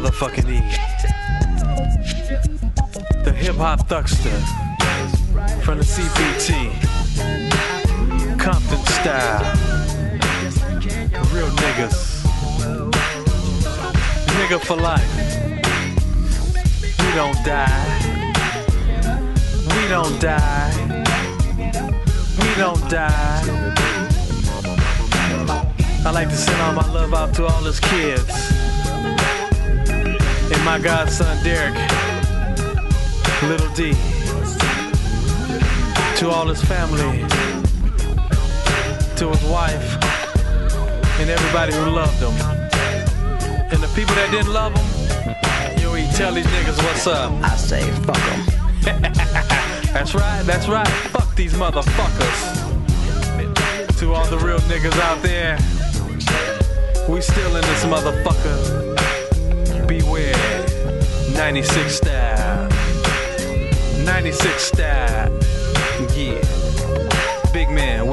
Motherfucking 0.00 0.48
E. 0.48 0.60
The 3.22 3.32
hip 3.32 3.56
hop 3.56 3.86
thuckster 3.86 4.38
from 5.62 5.78
the 5.78 5.84
CPT. 5.84 6.70
Compton 8.38 8.78
style. 8.86 9.44
Real 11.34 11.50
niggas. 11.64 12.24
Nigga 14.38 14.58
for 14.60 14.76
life. 14.76 15.12
We 16.98 17.14
don't 17.14 17.44
die. 17.44 17.86
We 19.68 19.88
don't 19.88 20.18
die. 20.20 20.72
We 22.38 22.54
don't 22.56 22.90
die. 22.90 23.76
I 26.06 26.10
like 26.12 26.30
to 26.30 26.36
send 26.36 26.62
all 26.62 26.72
my 26.72 26.92
love 26.92 27.12
out 27.12 27.34
to 27.34 27.44
all 27.44 27.62
his 27.62 27.80
kids. 27.80 28.49
And 30.52 30.64
my 30.64 30.80
godson 30.80 31.42
Derek, 31.44 31.74
little 33.42 33.72
D. 33.74 33.92
To 36.16 36.28
all 36.28 36.48
his 36.48 36.62
family, 36.64 37.24
to 39.16 39.28
his 39.28 39.42
wife, 39.44 39.96
and 41.20 41.30
everybody 41.30 41.72
who 41.72 41.90
loved 41.90 42.18
him. 42.18 42.32
And 43.70 43.80
the 43.80 43.90
people 43.94 44.14
that 44.16 44.30
didn't 44.32 44.52
love 44.52 44.74
him, 44.74 45.80
yo, 45.80 45.94
he 45.94 46.10
tell 46.16 46.34
these 46.34 46.46
niggas 46.46 46.82
what's 46.84 47.06
up. 47.06 47.30
I 47.44 47.56
say, 47.56 47.82
fuck 48.02 48.16
them. 48.16 49.02
that's 49.92 50.14
right, 50.14 50.42
that's 50.44 50.66
right. 50.66 50.88
Fuck 51.12 51.34
these 51.36 51.54
motherfuckers. 51.54 52.68
To 54.00 54.14
all 54.14 54.26
the 54.26 54.38
real 54.38 54.58
niggas 54.60 54.98
out 54.98 55.22
there, 55.22 55.56
we 57.08 57.20
still 57.20 57.54
in 57.54 57.62
this 57.62 57.84
motherfucker. 57.84 58.89
Beware. 59.90 60.36
96 61.34 61.96
style. 61.96 62.68
96 64.04 64.62
style. 64.62 65.32
Yeah. 66.16 66.38
Big 67.52 67.68
man, 67.70 68.06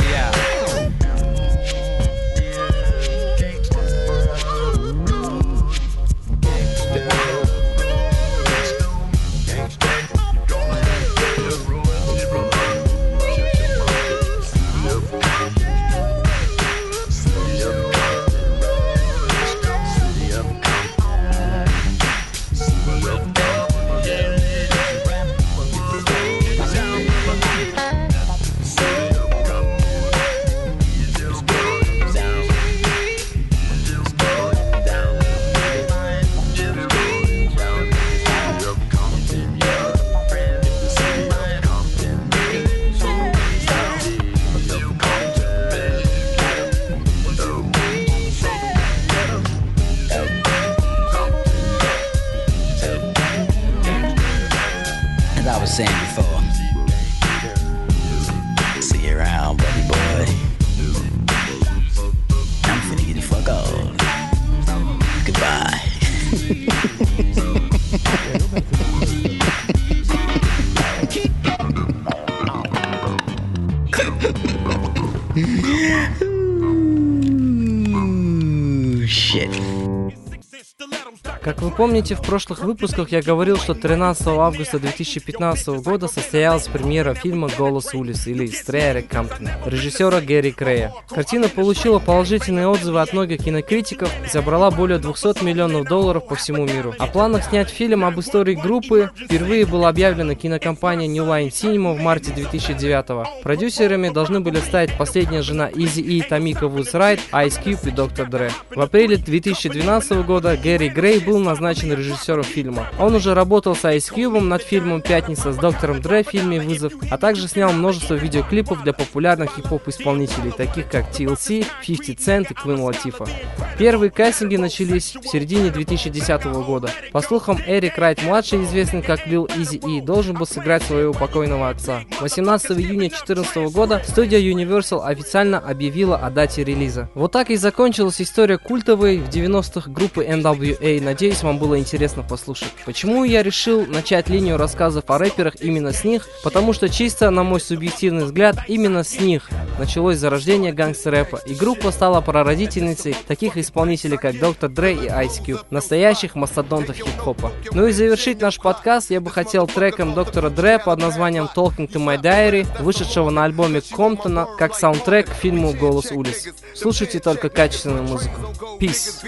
помните, 81.77 82.15
в 82.15 82.21
прошлых 82.21 82.63
выпусках 82.63 83.11
я 83.11 83.21
говорил, 83.21 83.57
что 83.57 83.75
13 83.75 84.27
августа 84.27 84.79
2015 84.79 85.67
года 85.83 86.07
состоялась 86.07 86.67
премьера 86.67 87.13
фильма 87.13 87.49
«Голос 87.55 87.93
улиц» 87.93 88.25
или 88.25 88.47
«Стрея 88.47 89.03
Камптона» 89.03 89.51
режиссера 89.65 90.19
Гэри 90.19 90.51
Крея. 90.51 90.91
Картина 91.07 91.47
получила 91.47 91.99
положительные 91.99 92.67
отзывы 92.67 93.01
от 93.01 93.13
многих 93.13 93.43
кинокритиков 93.43 94.11
и 94.25 94.27
собрала 94.27 94.71
более 94.71 94.97
200 94.97 95.43
миллионов 95.43 95.85
долларов 95.85 96.27
по 96.27 96.35
всему 96.35 96.65
миру. 96.65 96.95
О 96.97 97.05
планах 97.05 97.43
снять 97.43 97.69
фильм 97.69 98.03
об 98.03 98.19
истории 98.19 98.55
группы 98.55 99.11
впервые 99.15 99.65
было 99.67 99.89
объявлено 99.89 100.33
кинокомпанией 100.33 101.07
New 101.11 101.25
Line 101.25 101.49
Cinema 101.49 101.93
в 101.93 102.01
марте 102.01 102.31
2009 102.33 103.09
-го. 103.09 103.25
Продюсерами 103.43 104.09
должны 104.09 104.39
были 104.39 104.59
стать 104.59 104.97
последняя 104.97 105.43
жена 105.43 105.69
Изи 105.75 106.01
И 106.01 106.21
Тамика 106.21 106.67
Вудс 106.67 106.95
Райт, 106.95 107.19
Ice 107.31 107.63
Cube 107.63 107.87
и 107.87 107.91
Доктор 107.91 108.27
Дре. 108.27 108.51
В 108.75 108.81
апреле 108.81 109.17
2012 109.17 110.23
года 110.23 110.57
Гэри 110.57 110.89
Грей 110.89 111.19
был 111.19 111.37
назначен 111.37 111.66
режиссером 111.71 112.43
фильма. 112.43 112.87
Он 112.99 113.15
уже 113.15 113.33
работал 113.33 113.75
с 113.75 113.83
Ice 113.83 114.13
Cube 114.13 114.39
над 114.39 114.61
фильмом 114.61 115.01
«Пятница» 115.01 115.51
с 115.51 115.57
доктором 115.57 116.01
Дре 116.01 116.23
в 116.23 116.29
фильме 116.29 116.59
«Вызов», 116.59 116.93
а 117.09 117.17
также 117.17 117.47
снял 117.47 117.71
множество 117.71 118.13
видеоклипов 118.13 118.83
для 118.83 118.93
популярных 118.93 119.55
хип-хоп 119.55 119.87
исполнителей, 119.87 120.51
таких 120.51 120.89
как 120.89 121.09
TLC, 121.11 121.65
50 121.85 122.17
Cent 122.17 122.47
и 122.49 122.53
Queen 122.53 122.79
Latifah. 122.79 123.29
Первые 123.77 124.09
кастинги 124.11 124.55
начались 124.55 125.15
в 125.15 125.27
середине 125.27 125.69
2010 125.69 126.43
года. 126.45 126.89
По 127.11 127.21
слухам, 127.21 127.59
Эрик 127.65 127.97
Райт-младший, 127.97 128.63
известный 128.63 129.01
как 129.01 129.27
Lil 129.27 129.47
Easy 129.55 129.79
E, 129.87 130.01
должен 130.01 130.35
был 130.35 130.45
сыграть 130.45 130.83
своего 130.83 131.13
покойного 131.13 131.69
отца. 131.69 132.01
18 132.19 132.71
июня 132.71 133.09
2014 133.09 133.57
года 133.73 134.01
студия 134.07 134.39
Universal 134.39 135.03
официально 135.03 135.59
объявила 135.59 136.17
о 136.17 136.29
дате 136.29 136.63
релиза. 136.63 137.09
Вот 137.13 137.31
так 137.31 137.49
и 137.49 137.55
закончилась 137.55 138.21
история 138.21 138.57
культовой 138.57 139.17
в 139.17 139.29
90-х 139.29 139.91
группы 139.91 140.25
NWA. 140.25 141.01
Надеюсь, 141.01 141.43
вам 141.43 141.56
было 141.57 141.77
интересно 141.77 142.23
послушать. 142.23 142.71
Почему 142.85 143.23
я 143.23 143.43
решил 143.43 143.85
начать 143.85 144.29
линию 144.29 144.57
рассказов 144.57 145.03
о 145.07 145.17
рэперах 145.17 145.55
именно 145.59 145.91
с 145.91 146.03
них? 146.03 146.27
Потому 146.43 146.73
что 146.73 146.89
чисто, 146.89 147.29
на 147.29 147.43
мой 147.43 147.59
субъективный 147.59 148.25
взгляд, 148.25 148.57
именно 148.67 149.03
с 149.03 149.19
них 149.19 149.49
началось 149.77 150.17
зарождение 150.17 150.71
гангстер-рэпа, 150.71 151.41
и 151.45 151.53
группа 151.53 151.91
стала 151.91 152.21
прародительницей 152.21 153.15
таких 153.27 153.57
исполнителей, 153.57 154.17
как 154.17 154.39
Доктор 154.39 154.69
Дре 154.69 154.93
и 154.93 155.07
Ice 155.07 155.43
Cube, 155.45 155.65
настоящих 155.69 156.35
мастодонтов 156.35 156.95
хип-хопа. 156.95 157.51
Ну 157.71 157.87
и 157.87 157.91
завершить 157.91 158.41
наш 158.41 158.57
подкаст 158.57 159.11
я 159.11 159.21
бы 159.21 159.29
хотел 159.29 159.67
треком 159.67 160.13
Доктора 160.13 160.49
Дре 160.49 160.79
под 160.79 160.99
названием 160.99 161.49
Talking 161.53 161.87
to 161.91 162.03
My 162.03 162.21
Diary, 162.21 162.65
вышедшего 162.81 163.29
на 163.29 163.43
альбоме 163.43 163.81
Комптона, 163.81 164.47
как 164.57 164.75
саундтрек 164.75 165.29
к 165.29 165.33
фильму 165.33 165.73
«Голос 165.73 166.11
улиц». 166.11 166.47
Слушайте 166.75 167.19
только 167.19 167.49
качественную 167.49 168.03
музыку. 168.03 168.41
Peace. 168.79 169.25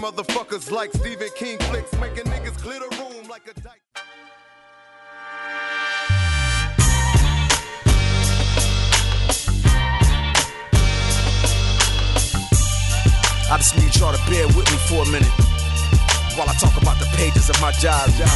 Beware 0.00 0.12
these 0.12 0.26
four 0.26 0.44
niggas. 0.44 0.56
Scare 0.56 0.56
motherfuckers 0.56 0.70
like 0.70 0.92
Stephen 0.92 1.28
King 1.36 1.58
flicks, 1.58 1.92
making 2.00 2.24
niggas 2.24 2.58
clear 2.62 2.80
the 2.80 2.88
room 2.96 3.28
like 3.28 3.48
a 3.48 3.54
dyke. 3.60 3.82
I 13.48 13.56
just 13.58 13.76
need 13.76 13.94
y'all 13.96 14.12
to 14.12 14.30
bear 14.30 14.46
with 14.48 14.70
me 14.70 14.78
for 14.88 15.02
a 15.02 15.10
minute 15.10 15.28
while 16.36 16.48
I 16.48 16.54
talk 16.58 16.76
about 16.80 16.98
the 16.98 17.06
pages 17.16 17.48
of 17.48 17.60
my 17.60 17.72
diary. 17.80 18.12
Yeah, 18.18 18.34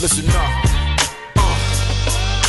listen 0.00 0.28
up. 0.30 0.81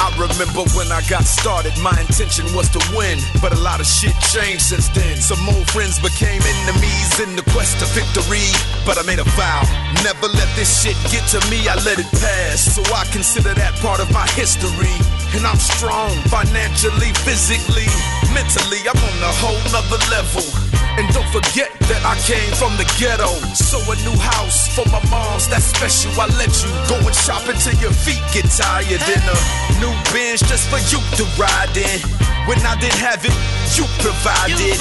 I 0.04 0.12
remember 0.20 0.68
when 0.76 0.92
I 0.92 1.00
got 1.08 1.24
started, 1.24 1.72
my 1.80 1.96
intention 1.96 2.44
was 2.52 2.68
to 2.76 2.82
win. 2.92 3.24
But 3.40 3.56
a 3.56 3.62
lot 3.64 3.80
of 3.80 3.88
shit 3.88 4.12
changed 4.36 4.76
since 4.76 4.92
then. 4.92 5.16
Some 5.16 5.40
old 5.48 5.64
friends 5.72 5.96
became 5.96 6.44
enemies 6.44 7.24
in 7.24 7.40
the 7.40 7.46
quest 7.56 7.80
to 7.80 7.88
victory. 7.96 8.44
But 8.84 9.00
I 9.00 9.08
made 9.08 9.24
a 9.24 9.30
vow, 9.40 9.64
never 10.04 10.28
let 10.28 10.52
this 10.60 10.68
shit 10.84 11.00
get 11.08 11.24
to 11.32 11.40
me. 11.48 11.72
I 11.72 11.80
let 11.88 12.04
it 12.04 12.12
pass, 12.20 12.76
so 12.76 12.84
I 12.92 13.08
consider 13.16 13.56
that 13.56 13.80
part 13.80 14.04
of 14.04 14.12
my 14.12 14.28
history. 14.36 14.92
And 15.40 15.48
I'm 15.48 15.56
strong 15.56 16.12
financially, 16.28 17.16
physically, 17.24 17.88
mentally. 18.36 18.84
I'm 18.84 19.00
on 19.00 19.18
a 19.24 19.32
whole 19.40 19.64
nother 19.72 20.04
level. 20.12 20.83
And 20.94 21.10
don't 21.10 21.28
forget 21.34 21.74
that 21.90 22.06
I 22.06 22.14
came 22.22 22.54
from 22.54 22.78
the 22.78 22.86
ghetto. 23.02 23.34
So 23.58 23.82
a 23.82 23.98
new 24.06 24.14
house 24.14 24.70
for 24.78 24.86
my 24.94 25.02
moms, 25.10 25.50
that's 25.50 25.66
special. 25.66 26.14
I 26.22 26.30
let 26.38 26.54
you 26.62 26.70
go 26.86 27.02
and 27.02 27.16
shop 27.18 27.50
until 27.50 27.74
your 27.82 27.94
feet 27.94 28.22
get 28.30 28.46
tired. 28.46 29.02
And 29.02 29.26
a 29.26 29.38
new 29.82 29.94
Benz 30.14 30.46
just 30.46 30.70
for 30.70 30.78
you 30.94 31.02
to 31.18 31.24
ride 31.34 31.74
in. 31.74 31.98
When 32.46 32.62
I 32.62 32.78
didn't 32.78 33.02
have 33.02 33.26
it, 33.26 33.34
you 33.74 33.90
provided. 34.06 34.78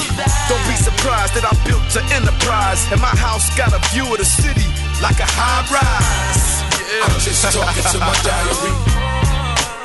Don't 0.53 0.65
be 0.69 0.77
surprised 0.77 1.33
that 1.33 1.49
I 1.49 1.57
built 1.65 1.89
an 1.97 2.05
enterprise. 2.13 2.85
And 2.93 3.01
my 3.01 3.15
house 3.17 3.49
got 3.57 3.73
a 3.73 3.81
view 3.89 4.05
of 4.05 4.21
the 4.21 4.29
city 4.29 4.69
like 5.01 5.17
a 5.17 5.29
high 5.33 5.65
rise. 5.73 6.61
Yeah. 6.77 7.09
I'm 7.09 7.17
just 7.25 7.41
talking 7.41 7.89
to 7.89 7.99
my 8.05 8.13
diary. 8.21 8.92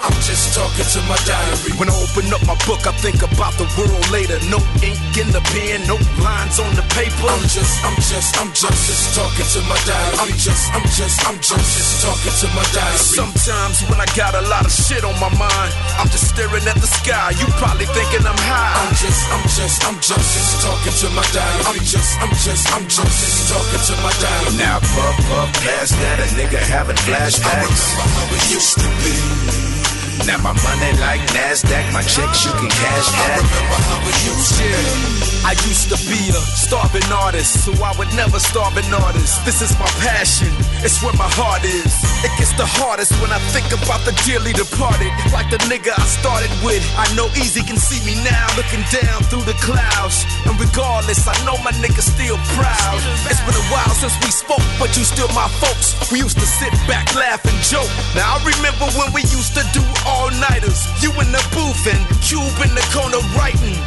I'm 0.08 0.16
just 0.24 0.56
talking 0.56 0.88
to 0.88 1.00
my 1.12 1.20
diary. 1.28 1.76
When 1.76 1.92
I 1.92 1.96
open 2.00 2.32
up 2.32 2.40
my 2.48 2.56
book, 2.64 2.88
I 2.88 2.96
think 2.96 3.28
about 3.28 3.52
the 3.60 3.68
world 3.76 4.08
later. 4.08 4.40
No 4.48 4.56
ink 4.80 4.96
in 5.20 5.28
the 5.36 5.44
pen, 5.52 5.84
no 5.84 6.00
lines 6.24 6.64
on 6.64 6.72
the 6.80 6.86
paper. 6.96 7.28
I'm 7.28 7.44
just, 7.52 7.76
I'm 7.84 8.00
just, 8.00 8.32
I'm 8.40 8.48
just, 8.56 8.80
just 8.88 9.04
talking 9.20 9.44
to 9.44 9.60
my 9.68 9.76
diary. 9.84 10.16
I'm 10.24 10.32
just, 10.40 10.64
I'm 10.72 10.88
just, 10.96 11.18
I'm 11.28 11.36
just, 11.44 11.68
just 11.76 11.94
talking 12.08 12.36
to 12.40 12.48
my 12.56 12.64
diary. 12.72 13.04
Sometimes 13.04 13.84
when 13.92 14.00
I 14.00 14.08
got 14.16 14.32
a 14.32 14.48
lot 14.48 14.64
of 14.64 14.72
shit 14.72 15.04
on 15.04 15.12
my 15.20 15.28
mind, 15.36 15.72
I'm 16.00 16.08
just 16.08 16.32
staring 16.32 16.64
at 16.64 16.80
the 16.80 16.88
sky. 16.88 17.36
You 17.36 17.44
probably 17.60 17.92
thinking 17.92 18.24
I'm 18.24 18.40
high. 18.48 18.80
I'm 18.80 18.96
just, 18.96 19.22
I'm 19.28 19.44
just, 19.52 19.78
I'm 19.84 19.98
just, 20.00 20.24
just 20.24 20.52
talking 20.64 20.96
to 21.04 21.08
my 21.12 21.28
diary. 21.36 21.64
I'm 21.68 21.84
just, 21.84 22.12
I'm 22.24 22.32
just, 22.48 22.64
I'm 22.72 22.86
just, 22.88 23.12
just 23.12 23.52
talking 23.52 23.84
to 23.92 23.94
my 24.00 24.14
diary. 24.24 24.56
Now 24.56 24.80
puff, 24.80 25.20
puff, 25.28 25.52
past 25.68 26.00
that, 26.00 26.24
a 26.24 26.28
nigga 26.40 26.64
having 26.64 26.96
flashbacks. 27.04 27.44
I 27.44 28.08
remember 28.08 28.16
how 28.16 28.36
it 28.40 28.44
used 28.56 28.80
to 28.80 28.88
be. 29.04 29.77
Now 30.26 30.38
my 30.42 30.54
money 30.54 30.92
like 31.00 31.22
Nasdaq, 31.36 31.94
my 31.94 32.02
checks 32.02 32.46
you 32.46 32.52
can 32.52 32.70
cash 32.70 33.08
that. 33.12 33.30
I 33.30 33.44
remember 33.44 33.78
how 33.86 34.00
it 34.08 34.18
used 34.26 34.54
to 34.58 34.66
be. 34.66 35.28
I 35.48 35.56
used 35.64 35.88
to 35.88 35.98
be 36.12 36.20
a 36.36 36.42
starving 36.60 37.08
artist, 37.08 37.64
so 37.64 37.72
I 37.80 37.96
would 37.96 38.12
never 38.20 38.36
starve 38.40 38.76
an 38.76 38.92
artist. 38.92 39.46
This 39.46 39.62
is 39.62 39.72
my 39.80 39.88
passion, 40.04 40.52
it's 40.84 41.00
where 41.00 41.16
my 41.16 41.30
heart 41.40 41.64
is. 41.64 41.88
It 42.26 42.34
gets 42.36 42.52
the 42.60 42.68
hardest 42.68 43.16
when 43.24 43.32
I 43.32 43.40
think 43.56 43.72
about 43.72 44.04
the 44.04 44.12
dearly 44.28 44.52
departed. 44.52 45.08
Like 45.32 45.48
the 45.48 45.62
nigga 45.72 45.96
I 45.96 46.04
started 46.04 46.52
with. 46.66 46.84
I 47.00 47.08
know 47.16 47.32
Eazy 47.40 47.64
can 47.64 47.78
see 47.78 48.04
me 48.04 48.20
now, 48.28 48.44
looking 48.60 48.84
down 48.92 49.24
through 49.32 49.48
the 49.48 49.56
clouds. 49.64 50.28
And 50.44 50.60
regardless, 50.60 51.24
I 51.30 51.38
know 51.48 51.56
my 51.64 51.72
nigga 51.80 52.04
still 52.04 52.36
proud. 52.58 53.00
It's 53.32 53.40
been 53.48 53.56
a 53.56 53.68
while 53.72 53.94
since 53.96 54.18
we 54.20 54.34
spoke, 54.34 54.66
but 54.82 54.92
you 54.98 55.08
still 55.08 55.32
my 55.32 55.48
folks. 55.64 55.96
We 56.12 56.20
used 56.20 56.42
to 56.42 56.48
sit 56.48 56.74
back, 56.92 57.08
laugh, 57.16 57.46
and 57.48 57.56
joke. 57.64 57.88
Now 58.18 58.36
I 58.36 58.38
remember 58.44 58.92
when 59.00 59.16
we 59.16 59.24
used 59.32 59.56
to 59.56 59.64
do 59.72 59.86
all 60.08 60.32
nighters. 60.50 60.80
You 61.04 61.12
in 61.20 61.30
the 61.32 61.44
booth 61.52 61.84
and 61.92 62.02
Cube 62.24 62.58
in 62.64 62.72
the 62.74 62.86
corner 62.96 63.22
writing. 63.36 63.78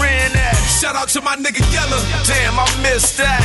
Ren 0.00 0.32
at? 0.36 0.56
Shout 0.80 0.96
out 0.96 1.08
to 1.10 1.20
my 1.20 1.36
nigga 1.36 1.62
Yella. 1.72 1.98
Damn, 2.26 2.58
I 2.58 2.66
missed 2.82 3.18
that. 3.18 3.42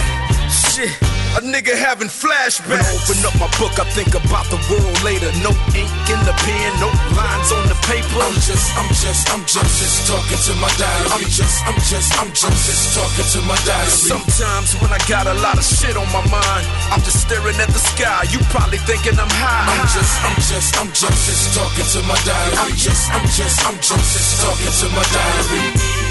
Shit. 0.50 1.17
A 1.36 1.42
nigga 1.44 1.76
having 1.76 2.08
flashbacks. 2.08 2.64
When 2.70 2.80
I 2.80 2.88
open 2.96 3.18
up 3.28 3.36
my 3.38 3.52
book, 3.60 3.76
I 3.78 3.86
think 3.92 4.16
about 4.16 4.48
the 4.48 4.58
world 4.72 4.98
later. 5.04 5.30
No 5.44 5.52
ink 5.76 5.92
in 6.08 6.20
the 6.24 6.34
pen, 6.46 6.70
no 6.80 6.90
lines 7.14 7.52
on 7.52 7.68
the 7.68 7.78
paper. 7.86 8.24
I'm 8.24 8.34
just, 8.40 8.72
I'm 8.80 8.90
just, 8.96 9.28
I'm 9.34 9.44
just, 9.44 9.70
just 9.78 10.08
talking 10.08 10.40
to 10.48 10.54
my 10.58 10.72
diary. 10.80 11.10
I'm 11.12 11.26
just, 11.28 11.58
I'm 11.68 11.80
just, 11.84 12.10
I'm 12.18 12.32
just, 12.32 12.58
just 12.66 12.96
talking 12.96 13.28
to 13.36 13.40
my 13.44 13.60
diary. 13.68 13.92
Sometimes 13.92 14.74
when 14.80 14.90
I 14.94 15.02
got 15.06 15.28
a 15.28 15.36
lot 15.44 15.60
of 15.60 15.66
shit 15.68 15.98
on 15.98 16.08
my 16.16 16.24
mind, 16.32 16.66
I'm 16.90 17.04
just 17.04 17.28
staring 17.28 17.58
at 17.60 17.70
the 17.70 17.82
sky. 17.82 18.26
You 18.32 18.40
probably 18.50 18.80
thinking 18.88 19.20
I'm 19.20 19.30
high. 19.30 19.68
I'm 19.68 19.86
just, 19.92 20.14
I'm 20.24 20.38
just, 20.42 20.70
I'm 20.80 20.90
just, 20.96 21.20
just 21.28 21.44
talking 21.54 21.88
to 21.98 22.00
my 22.08 22.18
diary. 22.24 22.56
I'm 22.56 22.74
just, 22.78 23.04
I'm 23.12 23.26
just, 23.36 23.58
I'm 23.68 23.78
just, 23.84 24.08
just 24.16 24.32
talking 24.42 24.74
to 24.74 24.88
my 24.96 25.06
diary. 25.12 26.07